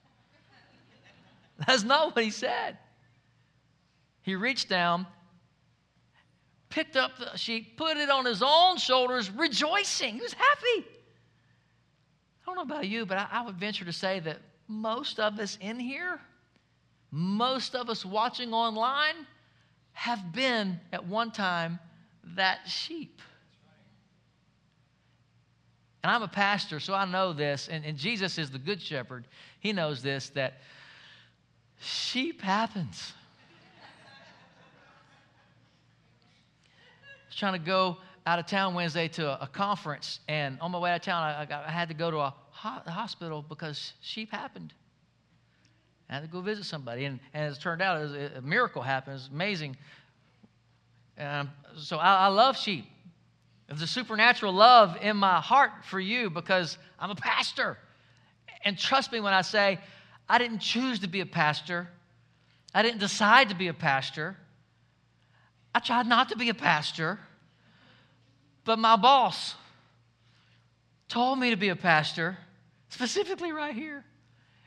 That's 1.67 1.83
not 1.83 2.17
what 2.17 2.25
he 2.25 2.31
said. 2.31 2.79
He 4.23 4.37
reached 4.37 4.71
down, 4.71 5.07
picked 6.71 6.97
up 6.97 7.13
the 7.19 7.37
sheep, 7.37 7.77
put 7.77 7.97
it 7.97 8.11
on 8.11 8.25
his 8.25 8.43
own 8.43 8.77
shoulders, 8.77 9.31
rejoicing. 9.31 10.15
He 10.15 10.21
was 10.21 10.33
happy. 10.33 10.87
I 10.87 12.45
don't 12.47 12.57
know 12.57 12.63
about 12.63 12.89
you, 12.89 13.07
but 13.07 13.19
I, 13.19 13.27
I 13.31 13.45
would 13.45 13.57
venture 13.57 13.85
to 13.85 13.93
say 13.93 14.21
that 14.21 14.39
most 14.69 15.19
of 15.19 15.39
us 15.39 15.59
in 15.61 15.79
here, 15.81 16.21
most 17.11 17.75
of 17.75 17.89
us 17.89 18.05
watching 18.05 18.53
online, 18.53 19.27
have 19.93 20.33
been 20.33 20.79
at 20.93 21.07
one 21.07 21.31
time 21.31 21.79
that 22.37 22.61
sheep. 22.67 23.21
And 26.03 26.13
I'm 26.13 26.23
a 26.23 26.29
pastor, 26.29 26.79
so 26.81 26.95
I 26.95 27.05
know 27.05 27.33
this, 27.33 27.69
and, 27.69 27.85
and 27.85 27.99
Jesus 27.99 28.39
is 28.39 28.51
the 28.51 28.59
good 28.59 28.81
shepherd. 28.81 29.27
He 29.61 29.73
knows 29.73 30.03
this 30.03 30.29
that 30.31 30.61
sheep 31.81 32.41
happens. 32.41 33.13
I 37.03 37.27
was 37.27 37.28
trying 37.39 37.53
to 37.53 37.59
go 37.59 37.97
out 38.27 38.39
of 38.39 38.47
town 38.47 38.75
Wednesday 38.75 39.09
to 39.09 39.29
a, 39.29 39.45
a 39.45 39.47
conference, 39.47 40.21
and 40.29 40.59
on 40.61 40.73
my 40.73 40.79
way 40.79 40.91
out 40.91 40.97
of 40.97 41.03
town, 41.03 41.23
I, 41.23 41.45
I, 41.45 41.69
I 41.69 41.71
had 41.71 41.89
to 41.89 41.95
go 41.95 42.11
to 42.11 42.19
a 42.19 42.35
ho- 42.51 42.83
hospital 42.87 43.45
because 43.49 43.95
sheep 44.01 44.31
happened. 44.33 44.75
I 46.11 46.15
had 46.15 46.23
to 46.23 46.29
go 46.29 46.41
visit 46.41 46.65
somebody, 46.65 47.05
and, 47.05 47.21
and 47.33 47.45
as 47.45 47.57
it 47.57 47.61
turned 47.61 47.81
out, 47.81 48.01
it 48.01 48.03
was, 48.03 48.13
a 48.13 48.43
miracle 48.43 48.83
happened. 48.83 49.13
It 49.13 49.21
was 49.21 49.31
amazing. 49.33 49.77
And 51.17 51.49
so 51.77 51.99
I, 51.99 52.27
I 52.27 52.27
love 52.29 52.57
sheep. 52.57 52.87
There's 53.69 53.83
a 53.83 53.87
supernatural 53.87 54.53
love 54.53 54.97
in 55.01 55.17
my 55.17 55.41
heart 55.41 55.71
for 55.85 56.01
you 56.01 56.31
because 56.31 56.79
I'm 56.99 57.11
a 57.11 57.15
pastor. 57.15 57.79
And 58.65 58.79
trust 58.79 59.13
me 59.13 59.21
when 59.21 59.35
I 59.35 59.43
say 59.43 59.79
I 60.29 60.39
didn't 60.39 60.61
choose 60.61 61.01
to 61.01 61.09
be 61.09 61.21
a 61.21 61.27
pastor. 61.27 61.89
I 62.75 62.83
didn't 62.83 63.01
decide 63.01 63.51
to 63.51 63.55
be 63.55 63.69
a 63.69 63.75
pastor. 63.75 64.37
I 65.75 65.81
tried 65.81 66.07
not 66.07 66.31
to 66.31 66.37
be 66.37 66.49
a 66.49 66.55
pastor. 66.55 67.21
But 68.69 68.79
my 68.79 68.97
boss 68.97 69.55
told 71.09 71.39
me 71.39 71.49
to 71.49 71.57
be 71.57 71.71
a 71.71 71.75
pastor, 71.75 72.37
specifically 72.91 73.51
right 73.51 73.75
here. 73.75 74.05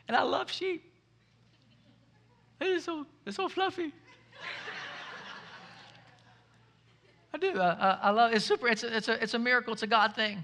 And 0.07 0.17
I 0.17 0.23
love 0.23 0.49
sheep. 0.49 0.91
It's 2.59 2.85
so, 2.85 3.05
it's 3.27 3.35
so 3.35 3.47
fluffy. 3.47 3.93
I 7.31 7.37
do. 7.37 7.59
I, 7.59 7.99
I, 8.01 8.09
love 8.09 8.33
it's 8.33 8.43
super. 8.43 8.67
It's 8.67 8.83
a, 8.83 8.97
it's, 8.97 9.07
a, 9.07 9.21
it's 9.21 9.35
a 9.35 9.39
miracle. 9.39 9.71
It's 9.71 9.83
a 9.83 9.87
God 9.87 10.15
thing. 10.15 10.43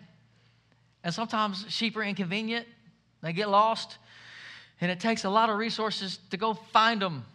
And 1.03 1.11
sometimes 1.11 1.65
sheep 1.67 1.97
are 1.97 2.03
inconvenient. 2.03 2.67
They 3.23 3.33
get 3.33 3.49
lost. 3.49 3.97
And 4.81 4.91
it 4.91 4.99
takes 4.99 5.23
a 5.23 5.31
lot 5.31 5.49
of 5.49 5.57
resources 5.57 6.19
to 6.29 6.37
go 6.37 6.53
find 6.53 7.01
them. 7.01 7.25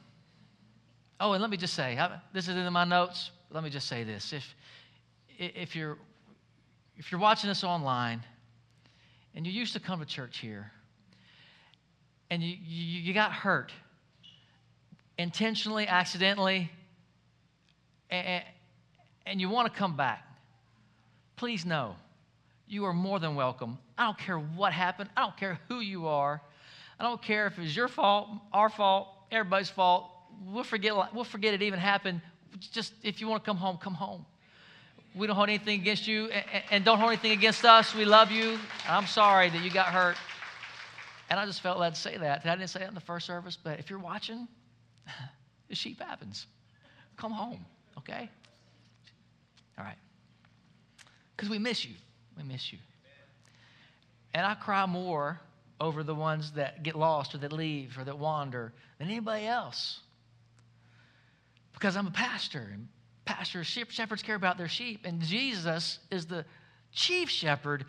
Oh, 1.18 1.32
and 1.32 1.42
let 1.42 1.50
me 1.50 1.56
just 1.56 1.74
say, 1.74 1.98
this 2.32 2.46
is 2.46 2.54
in 2.54 2.72
my 2.72 2.84
notes. 2.84 3.32
Let 3.50 3.64
me 3.64 3.70
just 3.70 3.88
say 3.88 4.04
this. 4.04 4.32
If, 4.32 4.54
if, 5.38 5.74
you're, 5.74 5.98
if 6.96 7.10
you're 7.10 7.20
watching 7.20 7.48
this 7.48 7.64
online 7.64 8.22
and 9.34 9.46
you 9.46 9.52
used 9.52 9.72
to 9.72 9.80
come 9.80 10.00
to 10.00 10.06
church 10.06 10.38
here 10.38 10.70
and 12.30 12.42
you, 12.42 12.56
you, 12.64 13.00
you 13.00 13.14
got 13.14 13.32
hurt 13.32 13.72
intentionally, 15.18 15.86
accidentally, 15.86 16.70
and, 18.10 18.42
and 19.26 19.40
you 19.40 19.48
want 19.48 19.72
to 19.72 19.78
come 19.78 19.96
back, 19.96 20.26
please 21.36 21.64
know 21.64 21.96
you 22.66 22.84
are 22.84 22.94
more 22.94 23.18
than 23.18 23.34
welcome. 23.34 23.78
I 23.98 24.04
don't 24.04 24.18
care 24.18 24.38
what 24.38 24.72
happened, 24.72 25.10
I 25.16 25.22
don't 25.22 25.36
care 25.36 25.58
who 25.68 25.80
you 25.80 26.06
are. 26.06 26.40
I 26.98 27.04
don't 27.04 27.20
care 27.20 27.46
if 27.46 27.58
it's 27.58 27.74
your 27.74 27.88
fault, 27.88 28.28
our 28.52 28.68
fault, 28.68 29.08
everybody's 29.32 29.70
fault. 29.70 30.10
We'll 30.46 30.62
forget, 30.62 30.94
we'll 31.12 31.24
forget 31.24 31.52
it 31.52 31.62
even 31.62 31.78
happened. 31.78 32.20
Just 32.58 32.92
if 33.02 33.20
you 33.20 33.26
want 33.26 33.42
to 33.42 33.46
come 33.48 33.56
home, 33.56 33.76
come 33.76 33.94
home. 33.94 34.24
We 35.14 35.26
don't 35.26 35.36
hold 35.36 35.48
anything 35.48 35.80
against 35.80 36.06
you 36.06 36.30
and 36.70 36.84
don't 36.84 36.98
hold 36.98 37.10
anything 37.10 37.32
against 37.32 37.64
us. 37.64 37.94
We 37.94 38.04
love 38.04 38.30
you. 38.30 38.58
I'm 38.88 39.06
sorry 39.06 39.50
that 39.50 39.62
you 39.62 39.70
got 39.70 39.86
hurt. 39.86 40.16
And 41.28 41.38
I 41.38 41.46
just 41.46 41.60
felt 41.60 41.78
led 41.78 41.94
to 41.94 42.00
say 42.00 42.16
that. 42.16 42.44
I 42.44 42.56
didn't 42.56 42.68
say 42.68 42.80
that 42.80 42.88
in 42.88 42.94
the 42.94 43.00
first 43.00 43.26
service, 43.26 43.58
but 43.62 43.78
if 43.78 43.90
you're 43.90 43.98
watching, 43.98 44.48
the 45.68 45.74
sheep 45.74 46.00
happens. 46.00 46.46
Come 47.16 47.32
home, 47.32 47.64
okay? 47.98 48.30
All 49.78 49.84
right. 49.84 49.96
Because 51.36 51.50
we 51.50 51.58
miss 51.58 51.84
you. 51.84 51.94
We 52.36 52.42
miss 52.42 52.72
you. 52.72 52.78
And 54.34 54.46
I 54.46 54.54
cry 54.54 54.86
more 54.86 55.40
over 55.80 56.02
the 56.02 56.14
ones 56.14 56.52
that 56.52 56.82
get 56.82 56.94
lost 56.94 57.34
or 57.34 57.38
that 57.38 57.52
leave 57.52 57.98
or 57.98 58.04
that 58.04 58.18
wander 58.18 58.72
than 58.98 59.08
anybody 59.08 59.46
else. 59.46 60.00
Because 61.72 61.96
I'm 61.96 62.06
a 62.06 62.12
pastor, 62.12 62.70
and 62.72 62.88
pastors, 63.24 63.66
shepherds 63.66 64.22
care 64.22 64.34
about 64.34 64.58
their 64.58 64.68
sheep, 64.68 65.00
and 65.04 65.20
Jesus 65.20 65.98
is 66.10 66.26
the 66.26 66.44
chief 66.92 67.30
shepherd, 67.30 67.84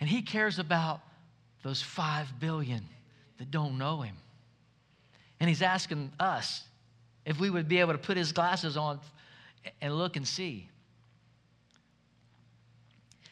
and 0.00 0.08
he 0.08 0.22
cares 0.22 0.58
about 0.58 1.00
those 1.62 1.82
five 1.82 2.38
billion 2.38 2.84
that 3.38 3.50
don't 3.50 3.78
know 3.78 4.00
him. 4.00 4.16
And 5.40 5.48
he's 5.48 5.62
asking 5.62 6.12
us 6.18 6.62
if 7.24 7.38
we 7.40 7.50
would 7.50 7.68
be 7.68 7.80
able 7.80 7.92
to 7.92 7.98
put 7.98 8.16
his 8.16 8.32
glasses 8.32 8.76
on 8.76 9.00
and 9.80 9.94
look 9.94 10.16
and 10.16 10.26
see. 10.26 10.68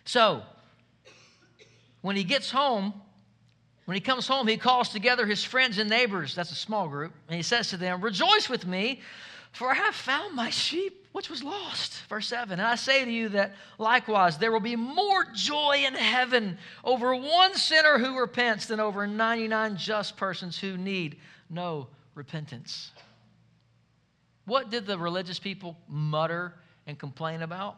So, 0.05 0.43
when 2.03 2.17
he 2.17 2.25
gets 2.25 2.51
home, 2.51 2.93
when 3.87 3.95
he 3.95 4.01
comes 4.01 4.27
home, 4.27 4.47
he 4.47 4.57
calls 4.57 4.89
together 4.89 5.27
his 5.27 5.45
friends 5.45 5.79
and 5.79 5.89
neighbors. 5.89 6.35
That's 6.35 6.51
a 6.51 6.57
small 6.57 6.89
group. 6.89 7.13
And 7.29 7.37
he 7.37 7.43
says 7.43 7.71
to 7.71 7.77
them, 7.77 8.01
Rejoice 8.01 8.49
with 8.49 8.67
me, 8.67 9.01
for 9.53 9.71
I 9.71 9.75
have 9.75 9.95
found 9.95 10.35
my 10.35 10.51
sheep 10.51 11.04
which 11.15 11.31
was 11.31 11.45
lost. 11.45 12.03
Verse 12.09 12.27
7. 12.27 12.59
And 12.59 12.67
I 12.67 12.75
say 12.75 13.05
to 13.05 13.11
you 13.11 13.29
that 13.31 13.55
likewise 13.79 14.37
there 14.37 14.51
will 14.51 14.59
be 14.59 14.75
more 14.75 15.25
joy 15.33 15.85
in 15.87 15.95
heaven 15.95 16.59
over 16.83 17.15
one 17.15 17.55
sinner 17.55 17.99
who 17.99 18.19
repents 18.19 18.67
than 18.67 18.81
over 18.81 19.07
99 19.07 19.77
just 19.77 20.17
persons 20.17 20.59
who 20.59 20.77
need 20.77 21.21
no 21.49 21.87
repentance. 22.17 22.91
What 24.47 24.71
did 24.71 24.89
the 24.89 24.99
religious 24.99 25.39
people 25.39 25.77
mutter 25.89 26.53
and 26.85 26.99
complain 26.99 27.43
about? 27.43 27.77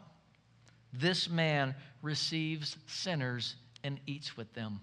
This 0.91 1.29
man 1.29 1.75
receives 2.01 2.75
sinners 2.87 3.53
and 3.83 3.99
eats 4.07 4.35
with 4.35 4.51
them. 4.55 4.79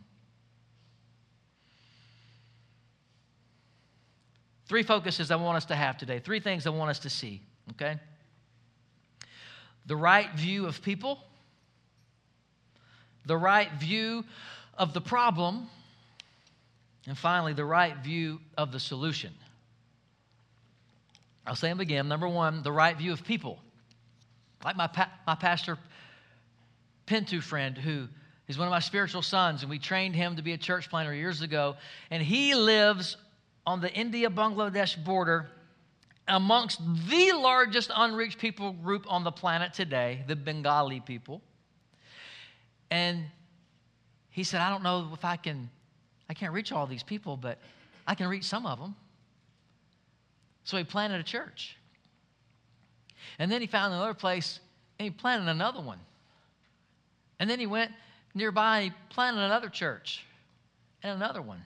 Three 4.68 4.84
focuses 4.84 5.32
I 5.32 5.36
want 5.36 5.56
us 5.56 5.64
to 5.64 5.74
have 5.74 5.98
today, 5.98 6.20
three 6.20 6.38
things 6.38 6.68
I 6.68 6.70
want 6.70 6.90
us 6.90 7.00
to 7.00 7.10
see, 7.10 7.42
okay? 7.72 7.98
The 9.86 9.96
right 9.96 10.30
view 10.34 10.66
of 10.66 10.82
people, 10.82 11.18
the 13.26 13.36
right 13.36 13.70
view 13.72 14.24
of 14.78 14.92
the 14.92 15.00
problem, 15.00 15.68
and 17.06 17.16
finally, 17.16 17.52
the 17.52 17.64
right 17.64 17.96
view 17.98 18.40
of 18.56 18.72
the 18.72 18.80
solution. 18.80 19.32
I'll 21.46 21.54
say 21.54 21.68
them 21.68 21.80
again. 21.80 22.08
Number 22.08 22.28
one, 22.28 22.62
the 22.62 22.72
right 22.72 22.96
view 22.96 23.12
of 23.12 23.24
people. 23.24 23.58
Like 24.64 24.76
my, 24.76 24.86
pa- 24.86 25.10
my 25.26 25.34
pastor, 25.34 25.78
Pintu 27.06 27.42
friend, 27.42 27.76
who 27.76 28.08
is 28.48 28.56
one 28.56 28.66
of 28.66 28.72
my 28.72 28.80
spiritual 28.80 29.20
sons, 29.20 29.60
and 29.62 29.70
we 29.70 29.78
trained 29.78 30.16
him 30.16 30.36
to 30.36 30.42
be 30.42 30.52
a 30.52 30.58
church 30.58 30.88
planter 30.88 31.14
years 31.14 31.42
ago. 31.42 31.76
And 32.10 32.22
he 32.22 32.54
lives 32.54 33.18
on 33.66 33.80
the 33.82 33.92
India 33.92 34.30
Bangladesh 34.30 35.02
border 35.02 35.50
amongst 36.26 36.80
the 37.08 37.32
largest 37.32 37.90
unreached 37.94 38.38
people 38.38 38.72
group 38.72 39.06
on 39.08 39.24
the 39.24 39.32
planet 39.32 39.74
today, 39.74 40.24
the 40.26 40.36
Bengali 40.36 41.00
people. 41.00 41.42
And 42.90 43.24
he 44.30 44.44
said, 44.44 44.60
I 44.60 44.70
don't 44.70 44.82
know 44.82 45.10
if 45.12 45.24
I 45.24 45.36
can, 45.36 45.68
I 46.28 46.34
can't 46.34 46.52
reach 46.52 46.72
all 46.72 46.86
these 46.86 47.02
people, 47.02 47.36
but 47.36 47.58
I 48.06 48.14
can 48.14 48.28
reach 48.28 48.44
some 48.44 48.66
of 48.66 48.78
them. 48.78 48.94
So 50.64 50.76
he 50.76 50.84
planted 50.84 51.20
a 51.20 51.24
church. 51.24 51.76
And 53.38 53.50
then 53.50 53.60
he 53.60 53.66
found 53.66 53.92
another 53.92 54.14
place 54.14 54.60
and 54.98 55.04
he 55.04 55.10
planted 55.10 55.50
another 55.50 55.80
one. 55.80 55.98
And 57.38 57.50
then 57.50 57.58
he 57.58 57.66
went 57.66 57.90
nearby 58.34 58.78
and 58.78 58.92
he 58.92 58.98
planted 59.10 59.40
another 59.40 59.68
church 59.68 60.24
and 61.02 61.12
another 61.12 61.42
one 61.42 61.64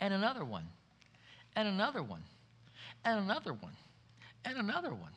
and 0.00 0.12
another 0.12 0.44
one 0.44 0.66
and 1.56 1.68
another 1.68 2.02
one 2.02 2.22
and 3.04 3.18
another 3.18 3.52
one, 3.52 3.76
and 4.44 4.58
another 4.58 4.90
one, 4.90 5.12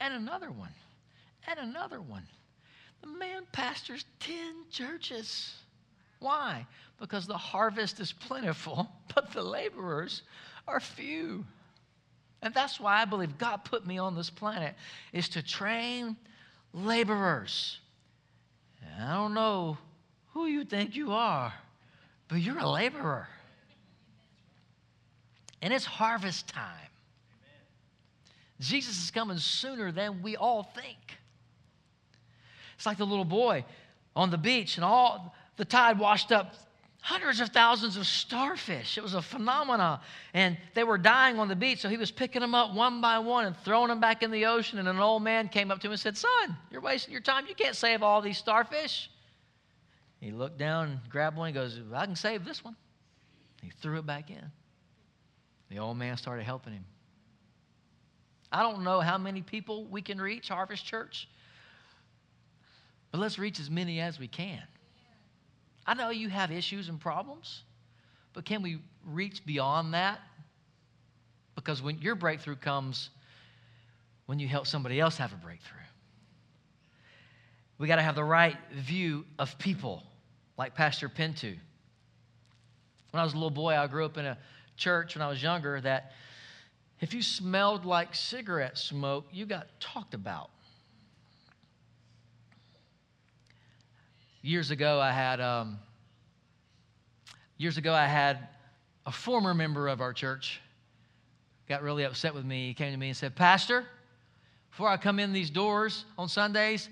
and 0.00 0.14
another 0.14 0.50
one, 0.50 0.72
and 1.46 1.58
another 1.58 2.00
one. 2.00 2.26
The 3.02 3.08
man 3.08 3.42
pastors 3.52 4.04
10 4.20 4.36
churches. 4.70 5.54
Why? 6.18 6.66
Because 6.98 7.26
the 7.26 7.36
harvest 7.36 7.98
is 8.00 8.12
plentiful, 8.12 8.90
but 9.14 9.32
the 9.32 9.42
laborers 9.42 10.22
are 10.68 10.80
few. 10.80 11.44
And 12.42 12.54
that's 12.54 12.80
why 12.80 13.02
I 13.02 13.04
believe 13.04 13.36
God 13.38 13.64
put 13.64 13.86
me 13.86 13.98
on 13.98 14.14
this 14.14 14.30
planet 14.30 14.74
is 15.12 15.28
to 15.30 15.42
train 15.42 16.16
laborers. 16.72 17.78
And 18.82 19.04
I 19.04 19.14
don't 19.14 19.34
know 19.34 19.76
who 20.32 20.46
you 20.46 20.64
think 20.64 20.96
you 20.96 21.12
are, 21.12 21.52
but 22.28 22.36
you're 22.36 22.58
a 22.58 22.68
laborer. 22.68 23.28
And 25.62 25.74
it's 25.74 25.84
harvest 25.84 26.48
time. 26.48 26.89
Jesus 28.60 29.02
is 29.02 29.10
coming 29.10 29.38
sooner 29.38 29.90
than 29.90 30.22
we 30.22 30.36
all 30.36 30.62
think. 30.62 30.98
It's 32.76 32.86
like 32.86 32.98
the 32.98 33.06
little 33.06 33.24
boy 33.24 33.64
on 34.14 34.30
the 34.30 34.38
beach, 34.38 34.76
and 34.76 34.84
all 34.84 35.34
the 35.56 35.64
tide 35.64 35.98
washed 35.98 36.30
up 36.30 36.54
hundreds 37.02 37.40
of 37.40 37.48
thousands 37.48 37.96
of 37.96 38.06
starfish. 38.06 38.98
It 38.98 39.02
was 39.02 39.14
a 39.14 39.22
phenomenon. 39.22 40.00
And 40.34 40.58
they 40.74 40.84
were 40.84 40.98
dying 40.98 41.38
on 41.38 41.48
the 41.48 41.56
beach, 41.56 41.80
so 41.80 41.88
he 41.88 41.96
was 41.96 42.10
picking 42.10 42.40
them 42.40 42.54
up 42.54 42.74
one 42.74 43.00
by 43.00 43.18
one 43.18 43.46
and 43.46 43.56
throwing 43.58 43.88
them 43.88 44.00
back 44.00 44.22
in 44.22 44.30
the 44.30 44.46
ocean. 44.46 44.78
And 44.78 44.88
an 44.88 44.98
old 44.98 45.22
man 45.22 45.48
came 45.48 45.70
up 45.70 45.80
to 45.80 45.86
him 45.86 45.92
and 45.92 46.00
said, 46.00 46.16
Son, 46.16 46.56
you're 46.70 46.80
wasting 46.80 47.12
your 47.12 47.22
time. 47.22 47.46
You 47.46 47.54
can't 47.54 47.76
save 47.76 48.02
all 48.02 48.20
these 48.20 48.38
starfish. 48.38 49.10
He 50.20 50.30
looked 50.30 50.58
down, 50.58 51.00
grabbed 51.08 51.38
one, 51.38 51.48
and 51.48 51.54
goes, 51.54 51.80
I 51.94 52.04
can 52.04 52.16
save 52.16 52.44
this 52.44 52.62
one. 52.62 52.76
He 53.62 53.70
threw 53.80 53.98
it 53.98 54.06
back 54.06 54.30
in. 54.30 54.50
The 55.70 55.78
old 55.78 55.96
man 55.96 56.16
started 56.16 56.44
helping 56.44 56.74
him. 56.74 56.84
I 58.52 58.62
don't 58.62 58.82
know 58.82 59.00
how 59.00 59.18
many 59.18 59.42
people 59.42 59.84
we 59.84 60.02
can 60.02 60.20
reach, 60.20 60.48
Harvest 60.48 60.84
Church, 60.84 61.28
but 63.12 63.20
let's 63.20 63.38
reach 63.38 63.60
as 63.60 63.70
many 63.70 64.00
as 64.00 64.18
we 64.18 64.28
can. 64.28 64.62
I 65.86 65.94
know 65.94 66.10
you 66.10 66.28
have 66.28 66.50
issues 66.50 66.88
and 66.88 67.00
problems, 67.00 67.62
but 68.32 68.44
can 68.44 68.62
we 68.62 68.78
reach 69.04 69.44
beyond 69.46 69.94
that? 69.94 70.20
Because 71.54 71.82
when 71.82 71.98
your 71.98 72.14
breakthrough 72.14 72.56
comes 72.56 73.10
when 74.30 74.38
you 74.38 74.46
help 74.46 74.64
somebody 74.64 75.00
else 75.00 75.16
have 75.16 75.32
a 75.32 75.36
breakthrough. 75.36 75.76
We 77.78 77.88
got 77.88 77.96
to 77.96 78.02
have 78.02 78.14
the 78.14 78.22
right 78.22 78.56
view 78.72 79.24
of 79.40 79.58
people, 79.58 80.04
like 80.56 80.76
Pastor 80.76 81.08
Pintu. 81.08 81.56
When 83.10 83.20
I 83.20 83.24
was 83.24 83.32
a 83.32 83.34
little 83.34 83.50
boy, 83.50 83.74
I 83.74 83.88
grew 83.88 84.04
up 84.04 84.18
in 84.18 84.26
a 84.26 84.38
church 84.76 85.16
when 85.16 85.22
I 85.22 85.28
was 85.28 85.42
younger 85.42 85.80
that 85.80 86.12
if 87.00 87.14
you 87.14 87.22
smelled 87.22 87.84
like 87.84 88.14
cigarette 88.14 88.76
smoke, 88.76 89.26
you 89.32 89.46
got 89.46 89.68
talked 89.80 90.14
about. 90.14 90.50
Years 94.42 94.70
ago, 94.70 95.00
I 95.00 95.10
had 95.10 95.40
um, 95.40 95.78
years 97.56 97.76
ago 97.76 97.92
I 97.92 98.06
had 98.06 98.48
a 99.06 99.12
former 99.12 99.54
member 99.54 99.88
of 99.88 100.00
our 100.00 100.12
church 100.12 100.60
got 101.68 101.82
really 101.82 102.02
upset 102.02 102.34
with 102.34 102.44
me. 102.44 102.66
He 102.66 102.74
came 102.74 102.90
to 102.90 102.98
me 102.98 103.08
and 103.08 103.16
said, 103.16 103.36
"Pastor, 103.36 103.84
before 104.70 104.88
I 104.88 104.96
come 104.96 105.18
in 105.18 105.32
these 105.32 105.50
doors 105.50 106.04
on 106.18 106.28
Sundays, 106.28 106.88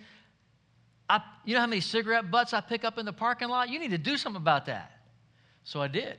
I, 1.11 1.21
you 1.45 1.55
know 1.55 1.61
how 1.61 1.67
many 1.67 1.81
cigarette 1.81 2.31
butts 2.31 2.53
I 2.53 2.61
pick 2.61 2.85
up 2.85 2.97
in 2.97 3.05
the 3.05 3.13
parking 3.13 3.49
lot? 3.49 3.71
You 3.71 3.79
need 3.79 3.91
to 3.91 3.99
do 3.99 4.17
something 4.17 4.41
about 4.41 4.67
that." 4.67 4.93
So 5.65 5.83
I 5.83 5.89
did. 5.89 6.17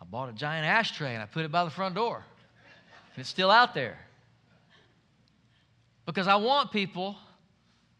I 0.00 0.04
bought 0.04 0.28
a 0.28 0.32
giant 0.32 0.66
ashtray 0.66 1.14
and 1.14 1.22
I 1.22 1.26
put 1.26 1.44
it 1.44 1.50
by 1.50 1.64
the 1.64 1.70
front 1.70 1.94
door. 1.94 2.24
It's 3.20 3.28
still 3.28 3.50
out 3.50 3.74
there. 3.74 3.98
Because 6.06 6.26
I 6.26 6.36
want 6.36 6.72
people 6.72 7.16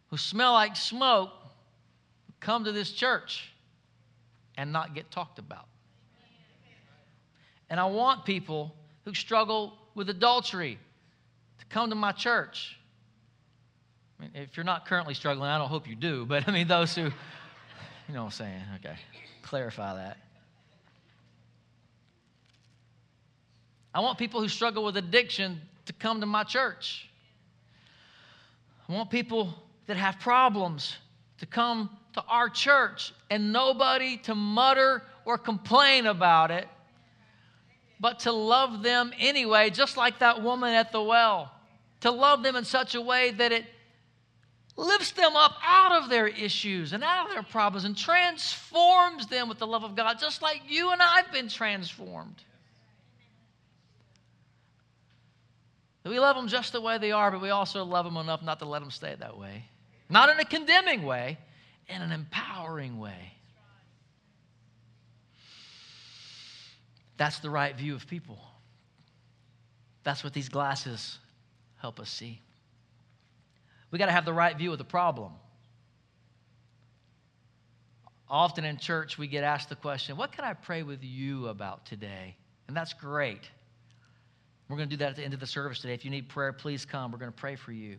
who 0.09 0.17
smell 0.17 0.53
like 0.53 0.77
smoke 0.77 1.31
come 2.41 2.65
to 2.65 2.73
this 2.73 2.91
church 2.91 3.53
and 4.57 4.73
not 4.73 4.95
get 4.95 5.11
talked 5.11 5.39
about. 5.39 5.67
And 7.71 7.79
I 7.79 7.85
want 7.85 8.25
people 8.25 8.75
who 9.05 9.15
struggle 9.15 9.75
with 9.95 10.09
adultery 10.09 10.79
to 11.59 11.67
come 11.67 11.91
to 11.91 11.97
my 11.97 12.13
church. 12.13 12.79
I 14.19 14.23
mean, 14.23 14.31
if 14.35 14.57
you're 14.57 14.65
not 14.65 14.87
currently 14.87 15.15
struggling, 15.15 15.49
I 15.51 15.59
don't 15.59 15.69
hope 15.69 15.89
you 15.89 15.95
do, 15.95 16.25
but 16.25 16.49
I 16.49 16.53
mean, 16.53 16.67
those 16.67 16.95
who, 16.95 17.03
you 17.03 17.11
know 18.09 18.21
what 18.21 18.27
I'm 18.27 18.31
saying? 18.31 18.63
Okay, 18.77 18.97
clarify 19.43 19.95
that. 19.95 20.19
I 23.95 24.01
want 24.01 24.19
people 24.19 24.41
who 24.41 24.49
struggle 24.49 24.85
with 24.85 24.97
addiction 24.97 25.61
to 25.87 25.93
come 25.93 26.21
to 26.21 26.27
my 26.27 26.45
church. 26.45 27.09
I 28.89 28.93
want 28.93 29.11
people 29.11 29.55
that 29.87 29.97
have 29.97 30.19
problems 30.19 30.97
to 31.39 31.47
come 31.47 31.91
to 32.15 32.23
our 32.29 32.49
church 32.49 33.13
and 33.31 33.53
nobody 33.53 34.17
to 34.19 34.35
mutter 34.35 35.03
or 35.25 35.39
complain 35.39 36.07
about 36.07 36.51
it, 36.51 36.69
but 38.01 38.21
to 38.21 38.33
love 38.33 38.83
them 38.83 39.13
anyway, 39.19 39.71
just 39.71 39.97
like 39.97 40.21
that 40.21 40.43
woman 40.43 40.75
at 40.75 40.93
the 40.93 41.03
well. 41.03 41.53
To 42.03 42.11
love 42.11 42.43
them 42.43 42.57
in 42.57 42.65
such 42.65 42.95
a 42.95 43.01
way 43.01 43.33
that 43.33 43.53
it 43.53 43.65
lifts 44.77 45.11
them 45.11 45.35
up 45.35 45.57
out 45.67 46.03
of 46.03 46.09
their 46.09 46.29
issues 46.29 46.93
and 46.93 47.03
out 47.03 47.27
of 47.27 47.33
their 47.33 47.43
problems 47.43 47.85
and 47.85 47.97
transforms 47.97 49.27
them 49.27 49.49
with 49.49 49.59
the 49.59 49.67
love 49.67 49.83
of 49.83 49.97
God, 49.97 50.19
just 50.21 50.41
like 50.41 50.63
you 50.69 50.93
and 50.93 51.03
I've 51.03 51.33
been 51.33 51.49
transformed. 51.49 52.37
We 56.09 56.19
love 56.19 56.37
them 56.37 56.49
just 56.49 56.73
the 56.73 56.81
way 56.81 56.99
they 56.99 57.13
are, 57.13 57.31
but 57.31 57.41
we 57.41 57.51
also 57.51 57.85
love 57.85 58.05
them 58.05 58.17
enough 58.17 58.43
not 58.43 58.59
to 58.61 58.65
let 58.65 58.81
them 58.81 58.91
stay 58.91 59.15
that 59.19 59.37
way. 59.37 59.65
Not 60.09 60.31
in 60.31 60.39
a 60.41 60.45
condemning 60.45 61.03
way, 61.03 61.39
in 61.89 62.01
an 62.01 62.13
empowering 62.13 62.99
way. 62.99 63.33
That's 67.17 67.41
the 67.41 67.51
right 67.51 67.77
view 67.77 67.95
of 67.95 68.07
people. 68.07 68.39
That's 70.05 70.25
what 70.25 70.33
these 70.33 70.49
glasses 70.49 71.19
help 71.77 72.01
us 72.01 72.09
see. 72.09 72.41
We 73.91 73.99
got 73.99 74.07
to 74.07 74.13
have 74.13 74.25
the 74.25 74.33
right 74.33 74.57
view 74.57 74.73
of 74.73 74.79
the 74.79 74.85
problem. 74.85 75.33
Often 78.31 78.65
in 78.65 78.77
church, 78.77 79.19
we 79.19 79.27
get 79.27 79.43
asked 79.43 79.69
the 79.69 79.77
question, 79.77 80.17
What 80.17 80.33
can 80.33 80.45
I 80.45 80.53
pray 80.53 80.83
with 80.83 81.03
you 81.03 81.49
about 81.49 81.87
today? 81.87 82.37
And 82.69 82.77
that's 82.77 82.93
great. 82.93 83.51
We're 84.69 84.77
going 84.77 84.89
to 84.89 84.97
do 84.97 84.99
that 84.99 85.11
at 85.11 85.17
the 85.17 85.25
end 85.25 85.35
of 85.35 85.41
the 85.41 85.47
service 85.47 85.81
today. 85.81 85.95
If 85.95 86.05
you 86.05 86.11
need 86.11 86.29
prayer, 86.29 86.53
please 86.53 86.85
come. 86.85 87.11
We're 87.11 87.19
going 87.19 87.33
to 87.33 87.37
pray 87.37 87.57
for 87.57 87.73
you. 87.73 87.97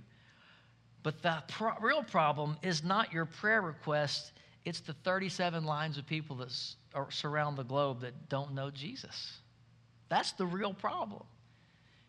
But 1.02 1.22
the 1.22 1.42
pro- 1.48 1.78
real 1.80 2.04
problem 2.04 2.58
is 2.62 2.84
not 2.84 3.12
your 3.12 3.26
prayer 3.26 3.62
request, 3.62 4.34
it's 4.66 4.82
the 4.82 4.94
37 4.94 5.64
lines 5.64 5.98
of 5.98 6.06
people 6.06 6.36
that 6.38 6.50
s- 6.50 6.76
surround 7.10 7.58
the 7.58 7.64
globe 7.64 8.02
that 8.02 8.30
don't 8.30 8.54
know 8.54 8.70
Jesus. 8.70 9.38
That's 10.10 10.34
the 10.34 10.46
real 10.46 10.74
problem. 10.74 11.24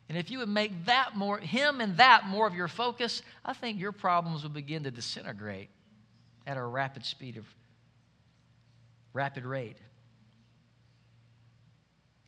And 0.08 0.18
if 0.18 0.30
you 0.30 0.38
would 0.40 0.48
make 0.48 0.86
that 0.86 1.16
more, 1.16 1.38
him 1.38 1.80
and 1.80 1.96
that 1.98 2.26
more 2.26 2.46
of 2.46 2.54
your 2.54 2.66
focus, 2.66 3.22
I 3.44 3.52
think 3.52 3.78
your 3.78 3.92
problems 3.92 4.42
would 4.42 4.52
begin 4.52 4.82
to 4.82 4.90
disintegrate 4.90 5.70
at 6.46 6.56
a 6.56 6.64
rapid 6.64 7.04
speed 7.04 7.36
of 7.36 7.44
rapid 9.12 9.44
rate. 9.44 9.76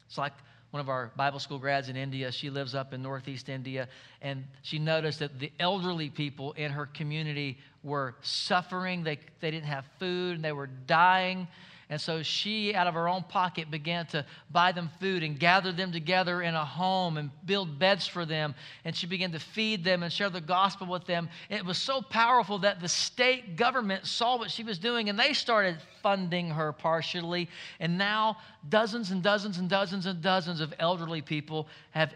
It's 0.07 0.19
like 0.19 0.33
one 0.73 0.81
of 0.81 0.89
our 0.89 1.13
Bible 1.17 1.39
school 1.39 1.59
grads 1.59 1.91
in 1.91 1.97
India. 1.97 2.33
She 2.33 2.49
lives 2.49 2.75
up 2.75 2.95
in 2.95 3.03
Northeast 3.03 3.51
India, 3.51 3.89
and 4.23 4.43
she 4.63 4.79
noticed 4.79 5.19
that 5.19 5.39
the 5.39 5.53
elderly 5.61 6.09
people 6.09 6.53
in 6.53 6.73
her 6.73 6.87
community 6.87 7.59
were 7.83 8.15
suffering. 8.23 9.05
They, 9.05 9.19
they 9.41 9.51
didn't 9.51 9.67
have 9.67 9.85
food, 9.99 10.37
and 10.37 10.45
they 10.45 10.53
were 10.53 10.69
dying. 10.87 11.47
And 11.93 12.01
so 12.01 12.23
she, 12.23 12.75
out 12.75 12.87
of 12.87 12.95
her 12.95 13.07
own 13.07 13.23
pocket, 13.23 13.71
began 13.71 14.07
to 14.07 14.25
buy 14.51 14.73
them 14.73 14.89
food 14.99 15.23
and 15.23 15.39
gather 15.39 15.73
them 15.73 15.93
together 15.93 16.41
in 16.41 16.55
a 16.55 16.65
home 16.65 17.19
and 17.19 17.31
build 17.45 17.79
beds 17.79 18.07
for 18.07 18.25
them. 18.25 18.55
And 18.87 18.97
she 18.97 19.07
began 19.07 19.33
to 19.33 19.39
feed 19.39 19.85
them 19.85 20.03
and 20.03 20.11
share 20.11 20.31
the 20.31 20.41
gospel 20.41 20.87
with 20.87 21.05
them. 21.05 21.29
It 21.51 21.67
was 21.67 21.77
so 21.77 22.01
powerful 22.01 22.61
that 22.61 22.81
the 22.81 22.89
state 22.89 23.57
government 23.57 24.07
saw 24.07 24.39
what 24.39 24.51
she 24.51 24.65
was 24.65 24.79
doing 24.79 25.11
and 25.11 25.19
they 25.19 25.35
started 25.35 25.77
funding 26.03 26.49
her 26.49 26.73
partially. 26.73 27.51
And 27.79 27.99
now, 27.99 28.39
dozens 28.71 29.11
and 29.11 29.23
dozens 29.23 29.59
and 29.59 29.69
dozens 29.69 30.07
and 30.07 30.23
dozens 30.23 30.63
of 30.63 30.73
elderly 30.79 31.21
people 31.21 31.69
have, 31.91 32.15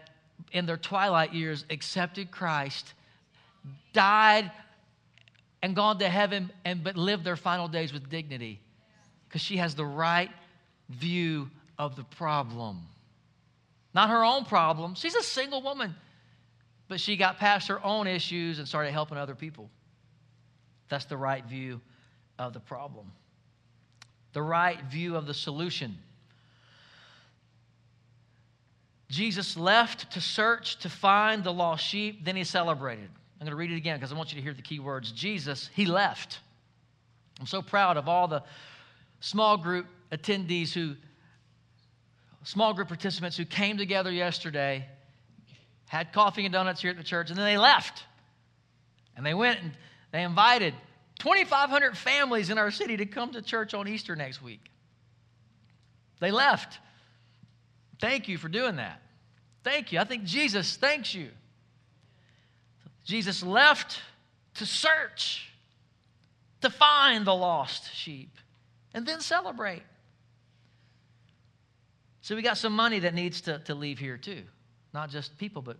in 0.53 0.65
their 0.65 0.77
twilight 0.77 1.35
years, 1.35 1.65
accepted 1.69 2.31
Christ, 2.31 2.95
died, 3.93 4.51
and 5.61 5.75
gone 5.75 5.99
to 5.99 6.09
heaven, 6.09 6.51
and 6.65 6.83
but 6.83 6.97
lived 6.97 7.23
their 7.23 7.35
final 7.35 7.67
days 7.67 7.93
with 7.93 8.09
dignity 8.09 8.59
because 9.27 9.41
she 9.41 9.57
has 9.57 9.75
the 9.75 9.85
right 9.85 10.31
view 10.89 11.49
of 11.77 11.95
the 11.95 12.03
problem. 12.03 12.81
Not 13.93 14.09
her 14.09 14.23
own 14.23 14.45
problem. 14.45 14.95
She's 14.95 15.15
a 15.15 15.23
single 15.23 15.61
woman, 15.61 15.95
but 16.87 16.99
she 16.99 17.17
got 17.17 17.37
past 17.37 17.67
her 17.67 17.83
own 17.83 18.07
issues 18.07 18.59
and 18.59 18.67
started 18.67 18.91
helping 18.91 19.17
other 19.17 19.35
people. 19.35 19.69
That's 20.89 21.05
the 21.05 21.17
right 21.17 21.43
view 21.45 21.81
of 22.39 22.53
the 22.53 22.59
problem, 22.59 23.11
the 24.33 24.41
right 24.41 24.81
view 24.83 25.15
of 25.15 25.25
the 25.25 25.33
solution. 25.33 25.97
Jesus 29.09 29.55
left 29.55 30.11
to 30.11 30.21
search 30.21 30.79
to 30.79 30.89
find 30.89 31.43
the 31.43 31.53
lost 31.53 31.85
sheep, 31.85 32.25
then 32.25 32.35
he 32.35 32.43
celebrated. 32.43 33.09
I'm 33.39 33.45
going 33.45 33.51
to 33.51 33.55
read 33.55 33.71
it 33.71 33.77
again 33.77 33.97
because 33.97 34.11
I 34.11 34.15
want 34.15 34.31
you 34.31 34.37
to 34.37 34.41
hear 34.41 34.53
the 34.53 34.61
key 34.61 34.79
words. 34.79 35.11
Jesus, 35.11 35.69
he 35.73 35.85
left. 35.85 36.39
I'm 37.39 37.45
so 37.45 37.61
proud 37.61 37.97
of 37.97 38.09
all 38.09 38.27
the 38.27 38.43
small 39.19 39.57
group 39.57 39.87
attendees 40.11 40.71
who, 40.71 40.95
small 42.43 42.73
group 42.73 42.87
participants 42.87 43.37
who 43.37 43.45
came 43.45 43.77
together 43.77 44.11
yesterday, 44.11 44.85
had 45.87 46.11
coffee 46.13 46.45
and 46.45 46.53
donuts 46.53 46.81
here 46.81 46.91
at 46.91 46.97
the 46.97 47.03
church, 47.03 47.29
and 47.29 47.37
then 47.37 47.45
they 47.45 47.57
left. 47.57 48.03
And 49.15 49.25
they 49.25 49.33
went 49.33 49.61
and 49.61 49.71
they 50.11 50.23
invited 50.23 50.73
2,500 51.19 51.97
families 51.97 52.49
in 52.49 52.57
our 52.57 52.71
city 52.71 52.97
to 52.97 53.05
come 53.05 53.31
to 53.31 53.41
church 53.41 53.73
on 53.73 53.87
Easter 53.87 54.15
next 54.15 54.41
week. 54.41 54.69
They 56.19 56.31
left. 56.31 56.79
Thank 57.99 58.27
you 58.27 58.37
for 58.37 58.47
doing 58.47 58.75
that. 58.77 59.01
Thank 59.63 59.91
you. 59.91 59.99
I 59.99 60.03
think 60.03 60.23
Jesus 60.23 60.77
thanks 60.77 61.13
you. 61.13 61.29
Jesus 63.03 63.41
left 63.41 64.01
to 64.55 64.65
search, 64.65 65.49
to 66.61 66.69
find 66.69 67.25
the 67.25 67.33
lost 67.33 67.93
sheep 67.95 68.37
and 68.93 69.05
then 69.05 69.21
celebrate. 69.21 69.83
So 72.21 72.35
we 72.35 72.41
got 72.41 72.57
some 72.57 72.73
money 72.73 72.99
that 72.99 73.13
needs 73.13 73.41
to, 73.41 73.59
to 73.59 73.75
leave 73.75 73.99
here 73.99 74.17
too. 74.17 74.43
Not 74.93 75.09
just 75.09 75.37
people, 75.37 75.61
but 75.61 75.77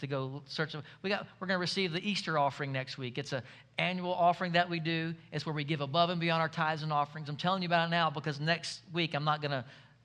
to 0.00 0.06
go 0.06 0.42
search. 0.46 0.74
We 1.02 1.10
got, 1.10 1.26
we're 1.38 1.46
going 1.46 1.56
to 1.56 1.60
receive 1.60 1.92
the 1.92 2.08
Easter 2.08 2.38
offering 2.38 2.72
next 2.72 2.98
week. 2.98 3.18
It's 3.18 3.32
an 3.32 3.42
annual 3.78 4.12
offering 4.12 4.52
that 4.52 4.68
we 4.68 4.80
do. 4.80 5.14
It's 5.32 5.46
where 5.46 5.54
we 5.54 5.64
give 5.64 5.80
above 5.80 6.10
and 6.10 6.20
beyond 6.20 6.40
our 6.40 6.48
tithes 6.48 6.82
and 6.82 6.92
offerings. 6.92 7.28
I'm 7.28 7.36
telling 7.36 7.62
you 7.62 7.66
about 7.66 7.88
it 7.88 7.90
now 7.90 8.10
because 8.10 8.40
next 8.40 8.80
week 8.92 9.14
I'm 9.14 9.24
not 9.24 9.42
going 9.42 9.52
to 9.52 9.64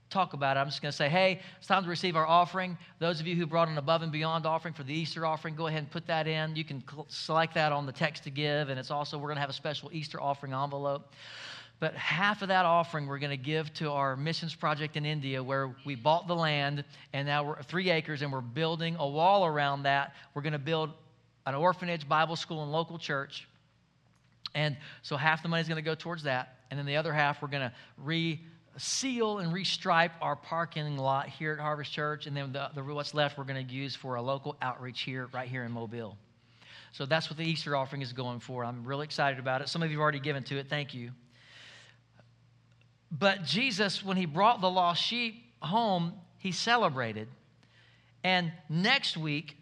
talk 0.10 0.34
about 0.34 0.58
it. 0.58 0.60
I'm 0.60 0.68
just 0.68 0.82
going 0.82 0.92
to 0.92 0.96
say, 0.96 1.10
hey, 1.10 1.40
it's 1.58 1.68
time 1.68 1.84
to 1.84 1.90
receive 1.90 2.16
our 2.16 2.28
offering. 2.28 2.78
Those 3.00 3.20
of 3.20 3.28
you 3.28 3.36
who 3.36 3.46
brought 3.46 3.70
an 3.70 3.78
above 3.78 4.02
and 4.02 4.12
beyond 4.12 4.46
offering 4.46 4.74
for 4.74 4.84
the 4.84 4.94
Easter 4.94 5.26
offering, 5.26 5.56
go 5.56 5.68
ahead 5.68 5.80
and 5.80 5.90
put 5.90 6.06
that 6.08 6.28
in. 6.28 6.56
You 6.56 6.64
can 6.64 6.84
select 7.08 7.56
that 7.56 7.72
on 7.72 7.86
the 7.86 7.92
text 7.92 8.24
to 8.26 8.30
give. 8.30 8.70
And 8.70 8.80
it's 8.80 8.92
also, 8.92 9.18
we're 9.18 9.28
going 9.28 9.38
to 9.38 9.42
have 9.42 9.50
a 9.50 9.54
special 9.54 9.90
Easter 9.94 10.22
offering 10.22 10.54
envelope. 10.54 11.14
But 11.80 11.94
half 11.96 12.42
of 12.42 12.48
that 12.48 12.66
offering 12.66 13.06
we're 13.06 13.20
going 13.20 13.38
to 13.38 13.44
give 13.44 13.74
to 13.76 13.92
our 13.92 14.16
missions 14.16 14.56
project 14.56 14.96
in 14.96 15.06
India, 15.06 15.44
where 15.44 15.76
we 15.86 15.96
bought 15.96 16.28
the 16.28 16.36
land 16.36 16.84
and 17.14 17.28
now 17.28 17.44
we're 17.44 17.62
three 17.64 17.90
acres 17.90 18.22
and 18.22 18.32
we're 18.32 18.42
building 18.42 18.96
a 18.98 19.08
wall 19.08 19.46
around 19.46 19.84
that. 19.84 20.14
We're 20.34 20.42
going 20.42 20.54
to 20.54 20.60
build 20.60 20.92
an 21.46 21.56
orphanage, 21.56 22.08
Bible 22.08 22.36
school, 22.36 22.64
and 22.64 22.72
local 22.72 22.98
church. 22.98 23.48
And 24.54 24.78
so 25.02 25.18
half 25.18 25.44
the 25.44 25.50
money 25.50 25.62
is 25.62 25.68
going 25.68 25.76
to 25.76 25.82
go 25.82 25.96
towards 25.96 26.24
that. 26.24 26.60
And 26.72 26.80
then 26.80 26.86
the 26.86 26.96
other 26.96 27.14
half 27.14 27.42
we're 27.42 27.50
going 27.50 27.70
to 27.70 27.74
re 27.98 28.42
seal 28.78 29.40
and 29.40 29.54
restripe 29.54 30.12
our 30.22 30.36
parking 30.36 30.98
lot 30.98 31.30
here 31.30 31.54
at 31.54 31.60
Harvest 31.60 31.92
Church. 31.92 32.26
And 32.26 32.36
then 32.36 32.52
the, 32.52 32.70
the 32.74 32.84
what's 32.84 33.14
left 33.14 33.38
we're 33.38 33.44
going 33.46 33.66
to 33.66 33.74
use 33.74 33.96
for 33.96 34.16
a 34.16 34.22
local 34.22 34.56
outreach 34.62 35.02
here, 35.02 35.30
right 35.34 35.48
here 35.48 35.64
in 35.64 35.72
Mobile. 35.72 36.18
So 36.92 37.06
that's 37.06 37.30
what 37.30 37.38
the 37.38 37.44
Easter 37.44 37.76
offering 37.76 38.02
is 38.02 38.14
going 38.14 38.40
for. 38.40 38.64
I'm 38.64 38.86
really 38.86 39.04
excited 39.04 39.40
about 39.40 39.62
it. 39.62 39.70
Some 39.70 39.84
of 39.84 39.92
you 39.92 39.98
have 39.98 40.02
already 40.02 40.20
given 40.20 40.44
to 40.46 40.58
it. 40.58 40.70
Thank 40.70 40.94
you. 40.94 41.12
But 43.18 43.44
Jesus, 43.44 44.04
when 44.04 44.18
he 44.18 44.26
brought 44.26 44.62
the 44.62 44.70
lost 44.70 45.02
sheep 45.02 45.44
home, 45.62 46.14
he 46.38 46.52
celebrated. 46.52 47.28
And 48.24 48.52
next 48.70 49.16
week, 49.16 49.58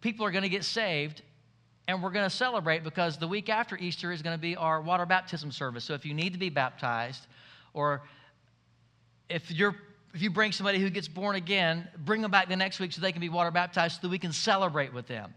people 0.00 0.24
are 0.24 0.30
going 0.30 0.42
to 0.42 0.48
get 0.48 0.64
saved 0.64 1.22
and 1.88 2.02
we're 2.02 2.10
going 2.10 2.28
to 2.28 2.34
celebrate 2.34 2.84
because 2.84 3.16
the 3.16 3.26
week 3.26 3.48
after 3.48 3.76
Easter 3.76 4.12
is 4.12 4.22
going 4.22 4.36
to 4.36 4.40
be 4.40 4.54
our 4.54 4.80
water 4.80 5.04
baptism 5.06 5.50
service. 5.50 5.84
So 5.84 5.94
if 5.94 6.06
you 6.06 6.14
need 6.14 6.32
to 6.32 6.38
be 6.38 6.48
baptized 6.48 7.26
or 7.74 8.02
if 9.28 9.50
you're 9.50 9.74
if 10.12 10.22
you 10.22 10.30
bring 10.30 10.50
somebody 10.52 10.78
who 10.78 10.90
gets 10.90 11.06
born 11.06 11.36
again, 11.36 11.86
bring 12.04 12.20
them 12.20 12.30
back 12.30 12.48
the 12.48 12.56
next 12.56 12.80
week 12.80 12.92
so 12.92 13.00
they 13.00 13.12
can 13.12 13.20
be 13.20 13.28
water 13.28 13.50
baptized 13.50 13.96
so 13.96 14.00
that 14.02 14.08
we 14.08 14.18
can 14.18 14.32
celebrate 14.32 14.92
with 14.92 15.06
them. 15.06 15.32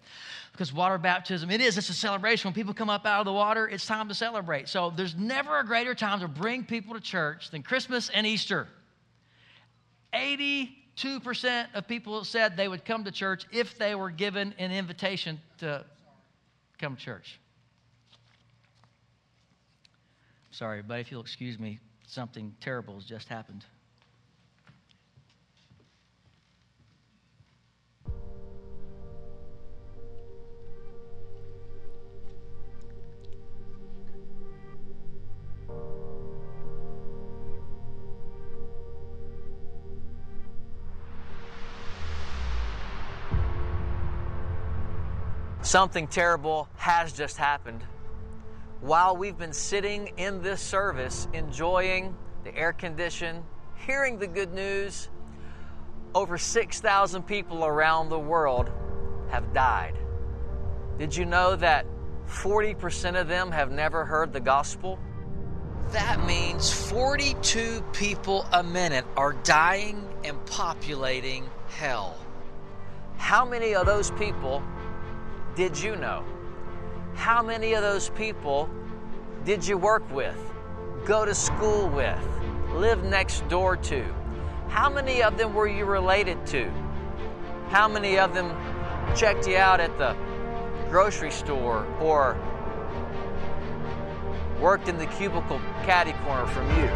Because 0.51 0.73
water 0.73 0.97
baptism, 0.97 1.51
it 1.51 1.61
is, 1.61 1.77
it's 1.77 1.89
a 1.89 1.93
celebration. 1.93 2.47
When 2.47 2.53
people 2.53 2.73
come 2.73 2.89
up 2.89 3.05
out 3.05 3.19
of 3.19 3.25
the 3.25 3.33
water, 3.33 3.67
it's 3.67 3.85
time 3.85 4.07
to 4.09 4.15
celebrate. 4.15 4.69
So 4.69 4.91
there's 4.95 5.15
never 5.15 5.59
a 5.59 5.65
greater 5.65 5.93
time 5.93 6.19
to 6.21 6.27
bring 6.27 6.63
people 6.63 6.93
to 6.95 6.99
church 6.99 7.51
than 7.51 7.61
Christmas 7.61 8.09
and 8.09 8.25
Easter. 8.25 8.67
82% 10.13 11.67
of 11.73 11.87
people 11.87 12.23
said 12.23 12.57
they 12.57 12.67
would 12.67 12.85
come 12.85 13.03
to 13.03 13.11
church 13.11 13.45
if 13.51 13.77
they 13.77 13.95
were 13.95 14.11
given 14.11 14.53
an 14.57 14.71
invitation 14.71 15.39
to 15.59 15.85
come 16.79 16.95
to 16.95 17.01
church. 17.01 17.39
Sorry, 20.51 20.83
but 20.83 20.99
if 20.99 21.11
you'll 21.11 21.21
excuse 21.21 21.57
me, 21.57 21.79
something 22.05 22.55
terrible 22.59 22.95
has 22.95 23.05
just 23.05 23.27
happened. 23.27 23.65
Something 45.73 46.05
terrible 46.05 46.69
has 46.75 47.13
just 47.13 47.35
happened. 47.35 47.83
While 48.81 49.17
we've 49.17 49.39
been 49.39 49.53
sitting 49.53 50.13
in 50.17 50.43
this 50.43 50.61
service, 50.61 51.27
enjoying 51.33 52.15
the 52.43 52.55
air 52.55 52.73
condition, 52.73 53.43
hearing 53.87 54.19
the 54.19 54.27
good 54.27 54.53
news, 54.53 55.09
over 56.13 56.37
6,000 56.37 57.23
people 57.23 57.65
around 57.65 58.09
the 58.09 58.19
world 58.19 58.69
have 59.31 59.51
died. 59.51 59.97
Did 60.99 61.15
you 61.15 61.25
know 61.25 61.55
that 61.55 61.87
40% 62.27 63.19
of 63.19 63.27
them 63.27 63.51
have 63.51 63.71
never 63.71 64.05
heard 64.05 64.31
the 64.31 64.41
gospel? 64.41 64.99
That 65.89 66.23
means 66.23 66.71
42 66.71 67.83
people 67.93 68.45
a 68.53 68.61
minute 68.61 69.05
are 69.17 69.33
dying 69.33 70.07
and 70.23 70.37
populating 70.45 71.49
hell. 71.69 72.15
How 73.17 73.43
many 73.43 73.73
of 73.73 73.87
those 73.87 74.11
people 74.11 74.61
did 75.55 75.79
you 75.79 75.95
know? 75.95 76.23
How 77.13 77.43
many 77.43 77.73
of 77.73 77.83
those 77.83 78.09
people 78.09 78.69
did 79.45 79.65
you 79.65 79.77
work 79.77 80.09
with, 80.11 80.37
go 81.05 81.25
to 81.25 81.35
school 81.35 81.87
with, 81.89 82.19
live 82.73 83.03
next 83.03 83.47
door 83.49 83.77
to? 83.77 84.03
How 84.67 84.89
many 84.89 85.21
of 85.21 85.37
them 85.37 85.53
were 85.53 85.67
you 85.67 85.85
related 85.85 86.43
to? 86.47 86.71
How 87.69 87.87
many 87.87 88.17
of 88.17 88.33
them 88.33 88.55
checked 89.15 89.47
you 89.47 89.57
out 89.57 89.79
at 89.79 89.95
the 89.99 90.15
grocery 90.89 91.31
store 91.31 91.85
or 92.01 92.35
worked 94.59 94.87
in 94.87 94.97
the 94.97 95.05
cubicle 95.05 95.59
caddy 95.83 96.13
corner 96.23 96.47
from 96.47 96.67
you? 96.77 96.89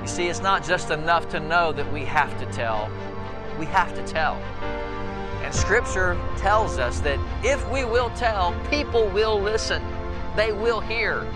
You 0.00 0.06
see, 0.06 0.28
it's 0.28 0.42
not 0.42 0.64
just 0.64 0.90
enough 0.90 1.28
to 1.30 1.40
know 1.40 1.72
that 1.72 1.92
we 1.92 2.04
have 2.04 2.38
to 2.38 2.46
tell, 2.46 2.88
we 3.58 3.66
have 3.66 3.94
to 3.96 4.06
tell. 4.06 4.40
And 5.48 5.56
Scripture 5.56 6.14
tells 6.36 6.76
us 6.76 7.00
that 7.00 7.18
if 7.42 7.66
we 7.70 7.82
will 7.86 8.10
tell, 8.10 8.54
people 8.68 9.08
will 9.08 9.40
listen, 9.40 9.82
they 10.36 10.52
will 10.52 10.78
hear. 10.78 11.26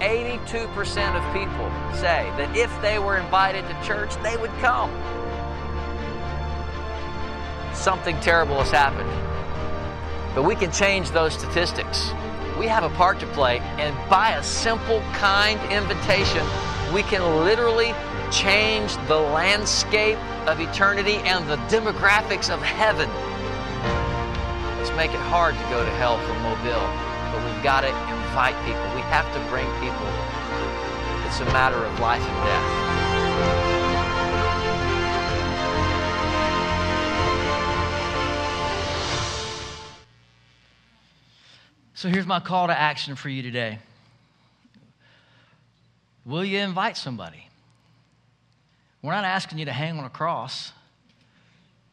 82% 0.00 0.36
of 1.16 1.32
people 1.32 1.70
say 1.94 2.30
that 2.36 2.54
if 2.54 2.70
they 2.82 2.98
were 2.98 3.16
invited 3.16 3.66
to 3.66 3.82
church, 3.82 4.14
they 4.22 4.36
would 4.36 4.50
come. 4.60 4.90
Something 7.72 8.20
terrible 8.20 8.58
has 8.58 8.70
happened. 8.70 9.08
But 10.34 10.42
we 10.42 10.54
can 10.54 10.70
change 10.70 11.10
those 11.10 11.32
statistics. 11.32 12.10
We 12.58 12.66
have 12.66 12.84
a 12.84 12.90
part 12.90 13.20
to 13.20 13.26
play, 13.28 13.60
and 13.78 13.96
by 14.10 14.32
a 14.32 14.42
simple, 14.42 15.00
kind 15.14 15.58
invitation, 15.72 16.46
we 16.92 17.02
can 17.04 17.22
literally 17.42 17.94
change 18.34 18.96
the 19.06 19.16
landscape 19.16 20.18
of 20.48 20.58
eternity 20.58 21.18
and 21.18 21.48
the 21.48 21.56
demographics 21.72 22.52
of 22.52 22.60
heaven. 22.60 23.08
Let's 24.76 24.90
make 24.96 25.12
it 25.12 25.20
hard 25.30 25.54
to 25.54 25.62
go 25.70 25.84
to 25.84 25.90
hell 25.92 26.18
from 26.18 26.42
Mobile, 26.42 26.88
but 27.30 27.44
we've 27.46 27.62
got 27.62 27.82
to 27.82 27.88
invite 27.88 28.56
people. 28.66 28.82
We 28.96 29.02
have 29.02 29.32
to 29.34 29.40
bring 29.48 29.66
people. 29.78 30.08
It's 31.28 31.38
a 31.40 31.44
matter 31.52 31.76
of 31.76 32.00
life 32.00 32.22
and 32.22 32.44
death. 32.44 32.94
So 41.94 42.08
here's 42.08 42.26
my 42.26 42.40
call 42.40 42.66
to 42.66 42.76
action 42.76 43.14
for 43.14 43.28
you 43.28 43.42
today. 43.42 43.78
Will 46.26 46.44
you 46.44 46.58
invite 46.58 46.96
somebody? 46.96 47.48
We're 49.04 49.12
not 49.12 49.26
asking 49.26 49.58
you 49.58 49.66
to 49.66 49.72
hang 49.72 49.98
on 49.98 50.06
a 50.06 50.10
cross. 50.10 50.72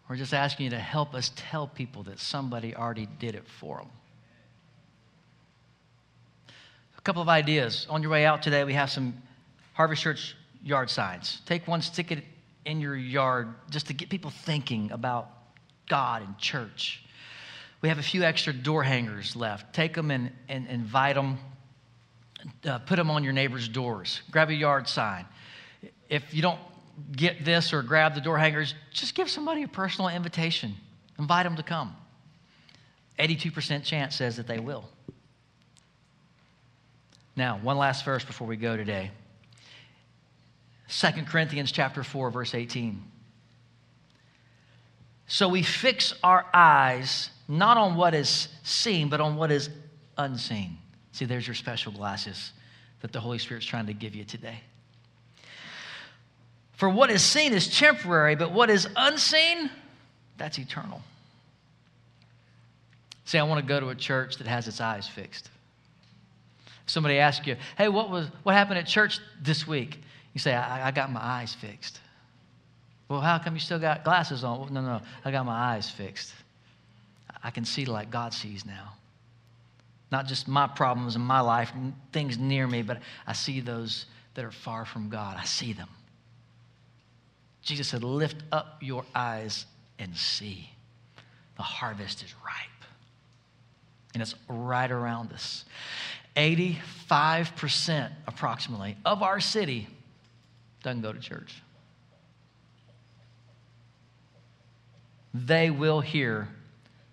We're 0.08 0.16
just 0.16 0.34
asking 0.34 0.64
you 0.64 0.70
to 0.70 0.80
help 0.80 1.14
us 1.14 1.34
tell 1.36 1.68
people 1.68 2.04
that 2.04 2.20
somebody 2.20 2.74
already 2.74 3.06
did 3.20 3.36
it 3.36 3.44
for 3.60 3.80
them. 3.80 3.90
A 6.98 7.02
couple 7.02 7.22
of 7.22 7.28
ideas. 7.28 7.86
On 7.90 8.02
your 8.02 8.12
way 8.12 8.26
out 8.26 8.42
today, 8.42 8.64
we 8.64 8.72
have 8.76 8.90
some 8.90 9.22
Harvest 9.74 10.02
Church 10.02 10.38
yard 10.64 10.90
signs. 10.90 11.42
Take 11.46 11.68
one, 11.68 11.82
stick 11.82 12.14
it 12.14 12.24
in 12.64 12.80
your 12.80 12.96
yard 12.96 13.56
just 13.70 13.88
to 13.88 13.94
get 13.94 14.08
people 14.08 14.32
thinking 14.32 14.90
about 14.94 15.28
God 15.90 16.22
and 16.22 16.38
church. 16.38 17.04
We 17.82 17.90
have 17.90 18.00
a 18.00 18.04
few 18.04 18.24
extra 18.24 18.54
door 18.54 18.84
hangers 18.84 19.36
left. 19.36 19.76
Take 19.76 19.96
them 19.96 20.12
and, 20.12 20.32
and 20.48 20.66
invite 20.68 21.16
them. 21.16 21.40
Uh, 22.64 22.80
put 22.80 22.96
them 22.96 23.12
on 23.12 23.26
your 23.26 23.34
neighbor's 23.34 23.68
doors. 23.68 24.22
Grab 24.32 24.50
a 24.50 24.54
yard 24.54 24.88
sign. 24.88 25.26
If 26.08 26.34
you 26.34 26.42
don't 26.42 26.60
get 27.16 27.44
this 27.46 27.74
or 27.74 27.82
grab 27.82 28.16
the 28.16 28.22
door 28.22 28.38
hangers, 28.38 28.74
just 28.92 29.16
give 29.16 29.30
somebody 29.30 29.64
a 29.64 29.68
personal 29.68 30.10
invitation. 30.10 30.76
Invite 31.20 31.46
them 31.46 31.56
to 31.56 31.64
come. 31.64 31.96
82% 33.20 33.84
chance 33.84 34.16
says 34.16 34.38
that 34.38 34.48
they 34.48 34.60
will. 34.60 34.86
Now, 37.36 37.60
one 37.62 37.78
last 37.78 38.04
verse 38.06 38.24
before 38.24 38.48
we 38.48 38.58
go 38.58 38.76
today. 38.76 39.12
2 40.90 41.08
Corinthians 41.28 41.72
chapter 41.72 42.04
4 42.04 42.32
verse 42.32 42.54
18. 42.54 43.02
So 45.28 45.48
we 45.48 45.64
fix 45.64 46.14
our 46.24 46.46
eyes 46.54 47.30
not 47.48 47.78
on 47.78 47.96
what 47.96 48.14
is 48.14 48.50
seen, 48.64 49.08
but 49.08 49.22
on 49.22 49.38
what 49.38 49.52
is 49.52 49.70
unseen. 50.18 50.78
See, 51.14 51.26
there's 51.26 51.48
your 51.48 51.56
special 51.56 51.92
glasses 51.92 52.52
that 53.02 53.14
the 53.14 53.20
Holy 53.20 53.38
Spirit's 53.38 53.66
trying 53.66 53.86
to 53.88 53.94
give 53.94 54.16
you 54.16 54.24
today. 54.24 54.60
For 56.82 56.90
what 56.90 57.12
is 57.12 57.22
seen 57.22 57.54
is 57.54 57.78
temporary, 57.78 58.34
but 58.34 58.54
what 58.54 58.72
is 58.72 58.88
unseen, 58.96 59.70
that's 60.40 60.58
eternal. 60.58 61.04
See, 63.26 63.38
I 63.38 63.44
want 63.44 63.62
to 63.62 63.68
go 63.68 63.80
to 63.80 63.90
a 63.90 63.96
church 63.96 64.38
that 64.38 64.48
has 64.48 64.68
its 64.68 64.82
eyes 64.82 65.08
fixed. 65.08 65.52
Somebody 66.88 67.20
asks 67.20 67.46
you, 67.46 67.56
hey, 67.78 67.88
what, 67.88 68.10
was, 68.10 68.30
what 68.42 68.56
happened 68.56 68.80
at 68.80 68.88
church 68.88 69.20
this 69.44 69.68
week? 69.68 70.00
You 70.34 70.40
say, 70.40 70.56
I, 70.56 70.88
I 70.88 70.92
got 70.92 71.12
my 71.12 71.24
eyes 71.24 71.54
fixed. 71.54 72.00
Well, 73.10 73.22
how 73.22 73.38
come 73.38 73.54
you 73.54 73.60
still 73.60 73.78
got 73.78 74.04
glasses 74.04 74.44
on? 74.44 74.62
Well, 74.62 74.70
no, 74.72 74.82
no, 74.82 75.02
I 75.24 75.30
got 75.30 75.46
my 75.46 75.76
eyes 75.76 75.88
fixed. 75.88 76.34
I 77.44 77.52
can 77.52 77.64
see 77.64 77.86
like 77.86 78.10
God 78.10 78.34
sees 78.34 78.66
now. 78.66 78.94
Not 80.12 80.26
just 80.26 80.48
my 80.48 80.66
problems 80.66 81.16
in 81.16 81.22
my 81.22 81.42
life, 81.42 81.72
things 82.12 82.40
near 82.40 82.66
me, 82.66 82.82
but 82.82 83.02
I 83.28 83.34
see 83.34 83.60
those 83.60 84.08
that 84.34 84.44
are 84.44 84.52
far 84.52 84.84
from 84.84 85.10
God. 85.10 85.38
I 85.40 85.46
see 85.46 85.74
them. 85.74 85.90
Jesus 87.62 87.88
said, 87.88 88.04
Lift 88.04 88.44
up 88.52 88.78
your 88.82 89.06
eyes 89.14 89.66
and 90.00 90.16
see. 90.16 90.70
The 91.58 91.64
harvest 91.64 92.24
is 92.24 92.34
ripe. 92.44 92.90
And 94.14 94.22
it's 94.22 94.36
right 94.48 94.90
around 94.90 95.32
us. 95.32 95.66
85% 96.36 98.10
approximately 98.28 98.98
of 99.06 99.22
our 99.22 99.40
city 99.40 99.88
doesn't 100.84 101.02
go 101.02 101.14
to 101.14 101.20
church. 101.20 101.62
They 105.34 105.70
will 105.70 106.02
hear 106.02 106.48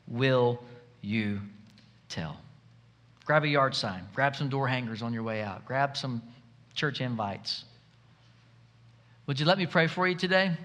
will 0.07 0.63
you 1.03 1.41
tell? 2.09 2.37
Grab 3.25 3.45
a 3.45 3.49
yard 3.49 3.75
sign, 3.75 4.09
grab 4.15 4.35
some 4.35 4.49
door 4.49 4.67
hangers 4.67 5.03
on 5.03 5.13
your 5.13 5.23
way 5.23 5.43
out, 5.43 5.65
grab 5.67 5.97
some 5.97 6.23
church 6.75 7.01
invites. 7.01 7.65
Would 9.29 9.39
you 9.39 9.47
let 9.47 9.59
me 9.59 9.67
pray 9.67 9.87
for 9.87 10.09
you 10.09 10.15
today? 10.15 10.57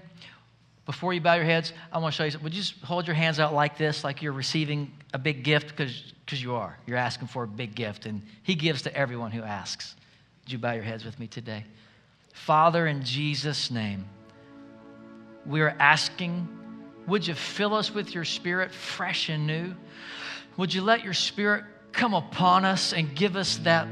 Before 0.86 1.12
you 1.12 1.20
bow 1.20 1.34
your 1.34 1.44
heads, 1.44 1.72
I 1.92 1.98
want 1.98 2.14
to 2.14 2.16
show 2.16 2.24
you 2.24 2.30
something. 2.30 2.44
Would 2.44 2.54
you 2.54 2.62
just 2.62 2.80
hold 2.82 3.06
your 3.06 3.14
hands 3.14 3.38
out 3.38 3.52
like 3.52 3.76
this, 3.76 4.02
like 4.02 4.22
you're 4.22 4.32
receiving 4.32 4.90
a 5.12 5.18
big 5.18 5.44
gift? 5.44 5.76
Because 5.76 6.42
you 6.42 6.54
are. 6.54 6.78
You're 6.86 6.96
asking 6.96 7.28
for 7.28 7.44
a 7.44 7.46
big 7.46 7.74
gift, 7.74 8.06
and 8.06 8.22
He 8.42 8.54
gives 8.54 8.82
to 8.82 8.96
everyone 8.96 9.32
who 9.32 9.42
asks. 9.42 9.94
Would 10.42 10.52
you 10.52 10.58
bow 10.58 10.72
your 10.72 10.82
heads 10.82 11.04
with 11.04 11.20
me 11.20 11.26
today? 11.26 11.64
Father, 12.32 12.86
in 12.86 13.04
Jesus' 13.04 13.70
name, 13.70 14.06
we 15.46 15.60
are 15.60 15.76
asking 15.78 16.48
would 17.06 17.26
you 17.26 17.34
fill 17.34 17.74
us 17.74 17.92
with 17.92 18.14
your 18.14 18.24
spirit 18.24 18.72
fresh 18.72 19.28
and 19.28 19.46
new? 19.46 19.74
Would 20.56 20.72
you 20.72 20.80
let 20.80 21.04
your 21.04 21.12
spirit 21.12 21.64
come 21.92 22.14
upon 22.14 22.64
us 22.64 22.94
and 22.94 23.14
give 23.14 23.36
us 23.36 23.58
that 23.58 23.86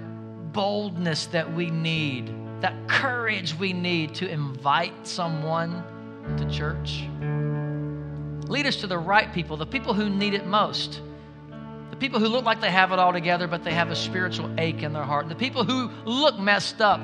boldness 0.55 1.27
that 1.27 1.53
we 1.53 1.71
need, 1.71 2.31
that 2.63 2.89
courage 2.89 3.55
we 3.59 3.73
need 3.73 4.15
to 4.17 4.29
invite 4.29 5.07
someone 5.07 5.85
to 6.39 6.51
church? 6.51 7.05
Lead 8.49 8.67
us 8.67 8.77
to 8.77 8.87
the 8.87 8.99
right 8.99 9.33
people, 9.33 9.57
the 9.57 9.67
people 9.67 9.95
who 9.95 10.09
need 10.09 10.35
it 10.35 10.47
most. 10.47 11.01
The 11.91 11.97
people 11.97 12.21
who 12.21 12.29
look 12.29 12.45
like 12.45 12.61
they 12.61 12.71
have 12.71 12.93
it 12.93 12.99
all 12.99 13.13
together, 13.13 13.47
but 13.47 13.65
they 13.65 13.75
have 13.75 13.91
a 13.91 13.97
spiritual 13.97 14.51
ache 14.59 14.83
in 14.83 14.93
their 14.93 15.05
heart. 15.05 15.29
The 15.29 15.35
people 15.35 15.65
who 15.65 15.91
look 16.05 16.39
messed 16.39 16.81
up. 16.81 17.01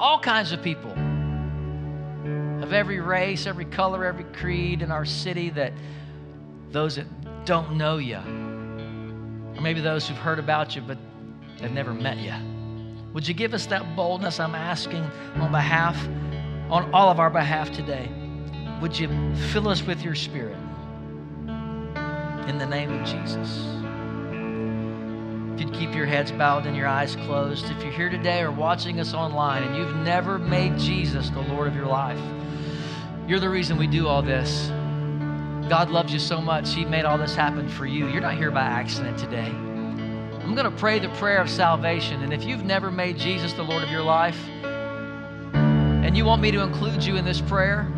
All 0.00 0.18
kinds 0.18 0.52
of 0.52 0.62
people 0.62 0.92
of 2.62 2.72
every 2.72 3.00
race, 3.00 3.46
every 3.46 3.64
color, 3.64 4.04
every 4.04 4.24
creed 4.24 4.82
in 4.82 4.90
our 4.90 5.04
city 5.04 5.50
that 5.50 5.72
those 6.70 6.96
that 6.96 7.06
don't 7.44 7.76
know 7.76 7.98
you, 7.98 8.16
or 8.16 9.60
maybe 9.60 9.80
those 9.80 10.08
who've 10.08 10.16
heard 10.16 10.38
about 10.38 10.74
you 10.76 10.82
but 10.82 10.96
have 11.60 11.72
never 11.72 11.92
met 11.92 12.18
you. 12.18 12.32
Would 13.12 13.28
you 13.28 13.34
give 13.34 13.52
us 13.52 13.66
that 13.66 13.94
boldness? 13.94 14.40
I'm 14.40 14.54
asking 14.54 15.04
on 15.36 15.52
behalf, 15.52 15.96
on 16.70 16.92
all 16.94 17.10
of 17.10 17.20
our 17.20 17.28
behalf 17.28 17.70
today. 17.70 18.10
Would 18.80 18.98
you 18.98 19.08
fill 19.52 19.68
us 19.68 19.82
with 19.82 20.02
your 20.02 20.14
spirit? 20.14 20.56
In 22.48 22.58
the 22.58 22.66
name 22.66 22.90
of 22.92 23.06
Jesus. 23.06 23.66
If 25.54 25.60
you'd 25.60 25.74
keep 25.74 25.94
your 25.94 26.06
heads 26.06 26.32
bowed 26.32 26.66
and 26.66 26.74
your 26.74 26.88
eyes 26.88 27.14
closed, 27.14 27.66
if 27.66 27.82
you're 27.82 27.92
here 27.92 28.08
today 28.08 28.40
or 28.40 28.50
watching 28.50 28.98
us 28.98 29.12
online 29.12 29.62
and 29.62 29.76
you've 29.76 29.94
never 29.96 30.38
made 30.38 30.78
Jesus 30.78 31.28
the 31.30 31.40
Lord 31.40 31.68
of 31.68 31.76
your 31.76 31.86
life, 31.86 32.20
you're 33.28 33.40
the 33.40 33.50
reason 33.50 33.76
we 33.76 33.86
do 33.86 34.08
all 34.08 34.22
this. 34.22 34.68
God 35.68 35.90
loves 35.90 36.12
you 36.12 36.18
so 36.18 36.40
much, 36.40 36.74
He 36.74 36.84
made 36.84 37.04
all 37.04 37.18
this 37.18 37.34
happen 37.34 37.68
for 37.68 37.86
you. 37.86 38.08
You're 38.08 38.22
not 38.22 38.36
here 38.36 38.50
by 38.50 38.62
accident 38.62 39.18
today. 39.18 39.52
I'm 40.42 40.54
going 40.54 40.70
to 40.70 40.76
pray 40.78 40.98
the 40.98 41.08
prayer 41.10 41.38
of 41.38 41.48
salvation. 41.48 42.22
And 42.22 42.32
if 42.32 42.44
you've 42.44 42.64
never 42.64 42.90
made 42.90 43.18
Jesus 43.18 43.52
the 43.52 43.62
Lord 43.62 43.82
of 43.82 43.90
your 43.90 44.02
life, 44.02 44.38
and 45.54 46.16
you 46.16 46.24
want 46.24 46.42
me 46.42 46.50
to 46.50 46.60
include 46.60 47.04
you 47.04 47.16
in 47.16 47.24
this 47.24 47.40
prayer, 47.40 47.90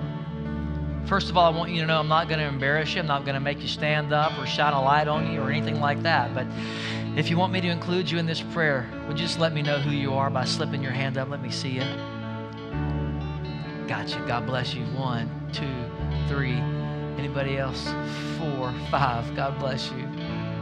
First 1.07 1.29
of 1.29 1.37
all, 1.37 1.53
I 1.53 1.55
want 1.55 1.71
you 1.71 1.83
to 1.83 1.87
know 1.87 2.01
I'm 2.01 2.09
not 2.09 2.29
going 2.29 2.41
to 2.41 2.47
embarrass 2.47 2.95
you. 2.95 3.01
I'm 3.01 3.07
not 3.07 3.27
going 3.27 3.35
to 3.35 3.41
make 3.41 3.61
you 3.61 3.69
stand 3.69 4.15
up 4.15 4.39
or 4.39 4.47
shine 4.47 4.73
a 4.73 4.81
light 4.81 5.07
on 5.07 5.31
you 5.31 5.41
or 5.43 5.51
anything 5.51 5.79
like 5.79 6.03
that. 6.03 6.35
But 6.35 6.47
if 7.15 7.29
you 7.29 7.37
want 7.37 7.53
me 7.53 7.61
to 7.61 7.69
include 7.69 8.11
you 8.11 8.17
in 8.17 8.25
this 8.25 8.41
prayer, 8.41 8.89
would 9.07 9.19
you 9.19 9.27
just 9.27 9.39
let 9.39 9.53
me 9.53 9.61
know 9.61 9.79
who 9.79 9.91
you 9.91 10.15
are 10.15 10.31
by 10.31 10.47
slipping 10.47 10.83
your 10.83 10.93
hand 10.93 11.19
up? 11.19 11.29
Let 11.29 11.43
me 11.43 11.51
see 11.51 11.69
you. 11.69 11.85
Got 13.87 14.15
you. 14.15 14.27
God 14.27 14.47
bless 14.47 14.73
you. 14.73 14.85
One, 14.97 15.29
two, 15.53 15.69
three. 16.27 16.57
Anybody 17.19 17.59
else? 17.59 17.87
Four, 18.39 18.73
five. 18.91 19.37
God 19.37 19.59
bless 19.59 19.91
you. 19.91 20.09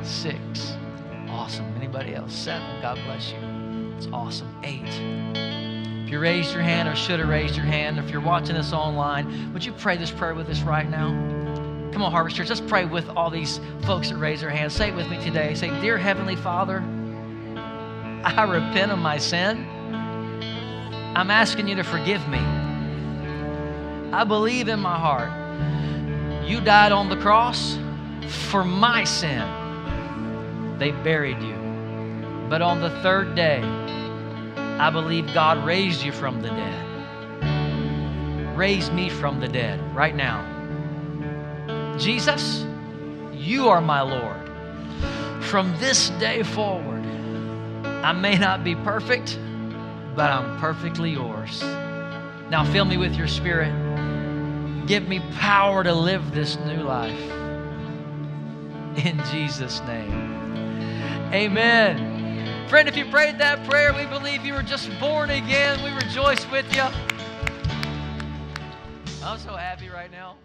Six. 0.03 0.75
Awesome. 1.33 1.75
Anybody 1.77 2.15
else? 2.15 2.35
Seven. 2.35 2.83
God 2.83 2.99
bless 3.07 3.33
you. 3.33 3.39
It's 3.97 4.07
awesome. 4.13 4.55
Eight. 4.63 4.83
If 6.05 6.11
you 6.11 6.21
raised 6.21 6.53
your 6.53 6.63
hand 6.63 6.91
or 6.91 6.95
should 6.95 7.21
have 7.21 7.29
raised 7.29 7.57
your 7.57 7.65
hand, 7.65 7.99
if 7.99 8.11
you're 8.11 8.21
watching 8.21 8.55
this 8.55 8.75
online, 8.75 9.51
would 9.55 9.65
you 9.65 9.73
pray 9.73 9.97
this 9.97 10.11
prayer 10.11 10.35
with 10.35 10.51
us 10.51 10.61
right 10.61 10.89
now? 10.89 11.09
Come 11.91 12.03
on, 12.03 12.13
Harvest 12.13 12.37
Church, 12.37 12.51
let's 12.51 12.61
pray 12.61 12.85
with 12.85 13.09
all 13.11 13.31
these 13.31 13.61
folks 13.85 14.11
that 14.11 14.17
raise 14.17 14.43
their 14.43 14.51
hands. 14.51 14.75
Say 14.75 14.91
it 14.91 14.95
with 14.95 15.09
me 15.09 15.23
today. 15.25 15.55
Say, 15.55 15.69
Dear 15.81 15.97
Heavenly 15.97 16.37
Father, 16.37 16.81
I 18.25 18.45
repent 18.45 18.93
of 18.93 18.99
my 18.99 19.17
sin. 19.17 19.67
I'm 21.17 21.31
asking 21.31 21.67
you 21.67 21.77
to 21.77 21.83
forgive 21.83 22.27
me. 22.29 22.39
I 24.13 24.25
believe 24.25 24.69
in 24.69 24.81
my 24.81 24.99
heart 24.99 25.31
you 26.47 26.61
died 26.61 26.93
on 26.93 27.09
the 27.09 27.17
cross 27.17 27.79
for 28.51 28.65
my 28.65 29.05
sin. 29.05 29.62
They 30.79 30.91
buried 30.91 31.41
you. 31.43 31.57
But 32.49 32.63
on 32.63 32.81
the 32.81 32.91
third 33.03 33.35
day, 33.35 33.63
I 33.63 34.91
believe 34.91 35.33
God 35.33 35.65
raised 35.65 36.03
you 36.03 36.13
from 36.13 36.43
the 36.43 36.49
dead. 36.49 36.83
Raise 38.57 38.91
me 38.91 39.09
from 39.09 39.41
the 39.41 39.49
dead 39.49 39.81
right 39.95 40.15
now. 40.15 40.49
Jesus, 41.99 42.67
you 43.33 43.69
are 43.69 43.81
my 43.81 44.01
Lord. 44.03 44.51
From 45.45 45.75
this 45.79 46.11
day 46.11 46.43
forward, 46.43 47.05
I 47.85 48.13
may 48.13 48.37
not 48.37 48.65
be 48.65 48.75
perfect, 48.75 49.39
but 50.17 50.31
I'm 50.31 50.59
perfectly 50.59 51.11
yours. 51.11 51.63
Now 52.51 52.65
fill 52.71 52.85
me 52.85 52.97
with 52.97 53.15
your 53.15 53.29
spirit. 53.29 53.73
Give 54.87 55.09
me 55.09 55.21
power 55.39 55.85
to 55.85 55.95
live 55.95 56.33
this 56.33 56.57
new 56.57 56.83
life. 56.83 57.21
In 59.07 59.23
Jesus' 59.31 59.81
name. 59.87 60.32
Amen. 61.33 62.69
Friend, 62.69 62.87
if 62.87 62.95
you 62.95 63.07
prayed 63.07 63.39
that 63.39 63.67
prayer, 63.67 63.95
we 63.95 64.05
believe 64.05 64.45
you 64.45 64.53
were 64.53 64.63
just 64.63 64.91
born 65.01 65.31
again. 65.31 65.83
We 65.83 65.91
rejoice 65.91 66.45
with 66.51 66.67
you. 66.75 66.83
I'm 69.25 69.39
so 69.39 69.57
happy 69.57 69.89
right 69.89 70.11
now. 70.11 70.37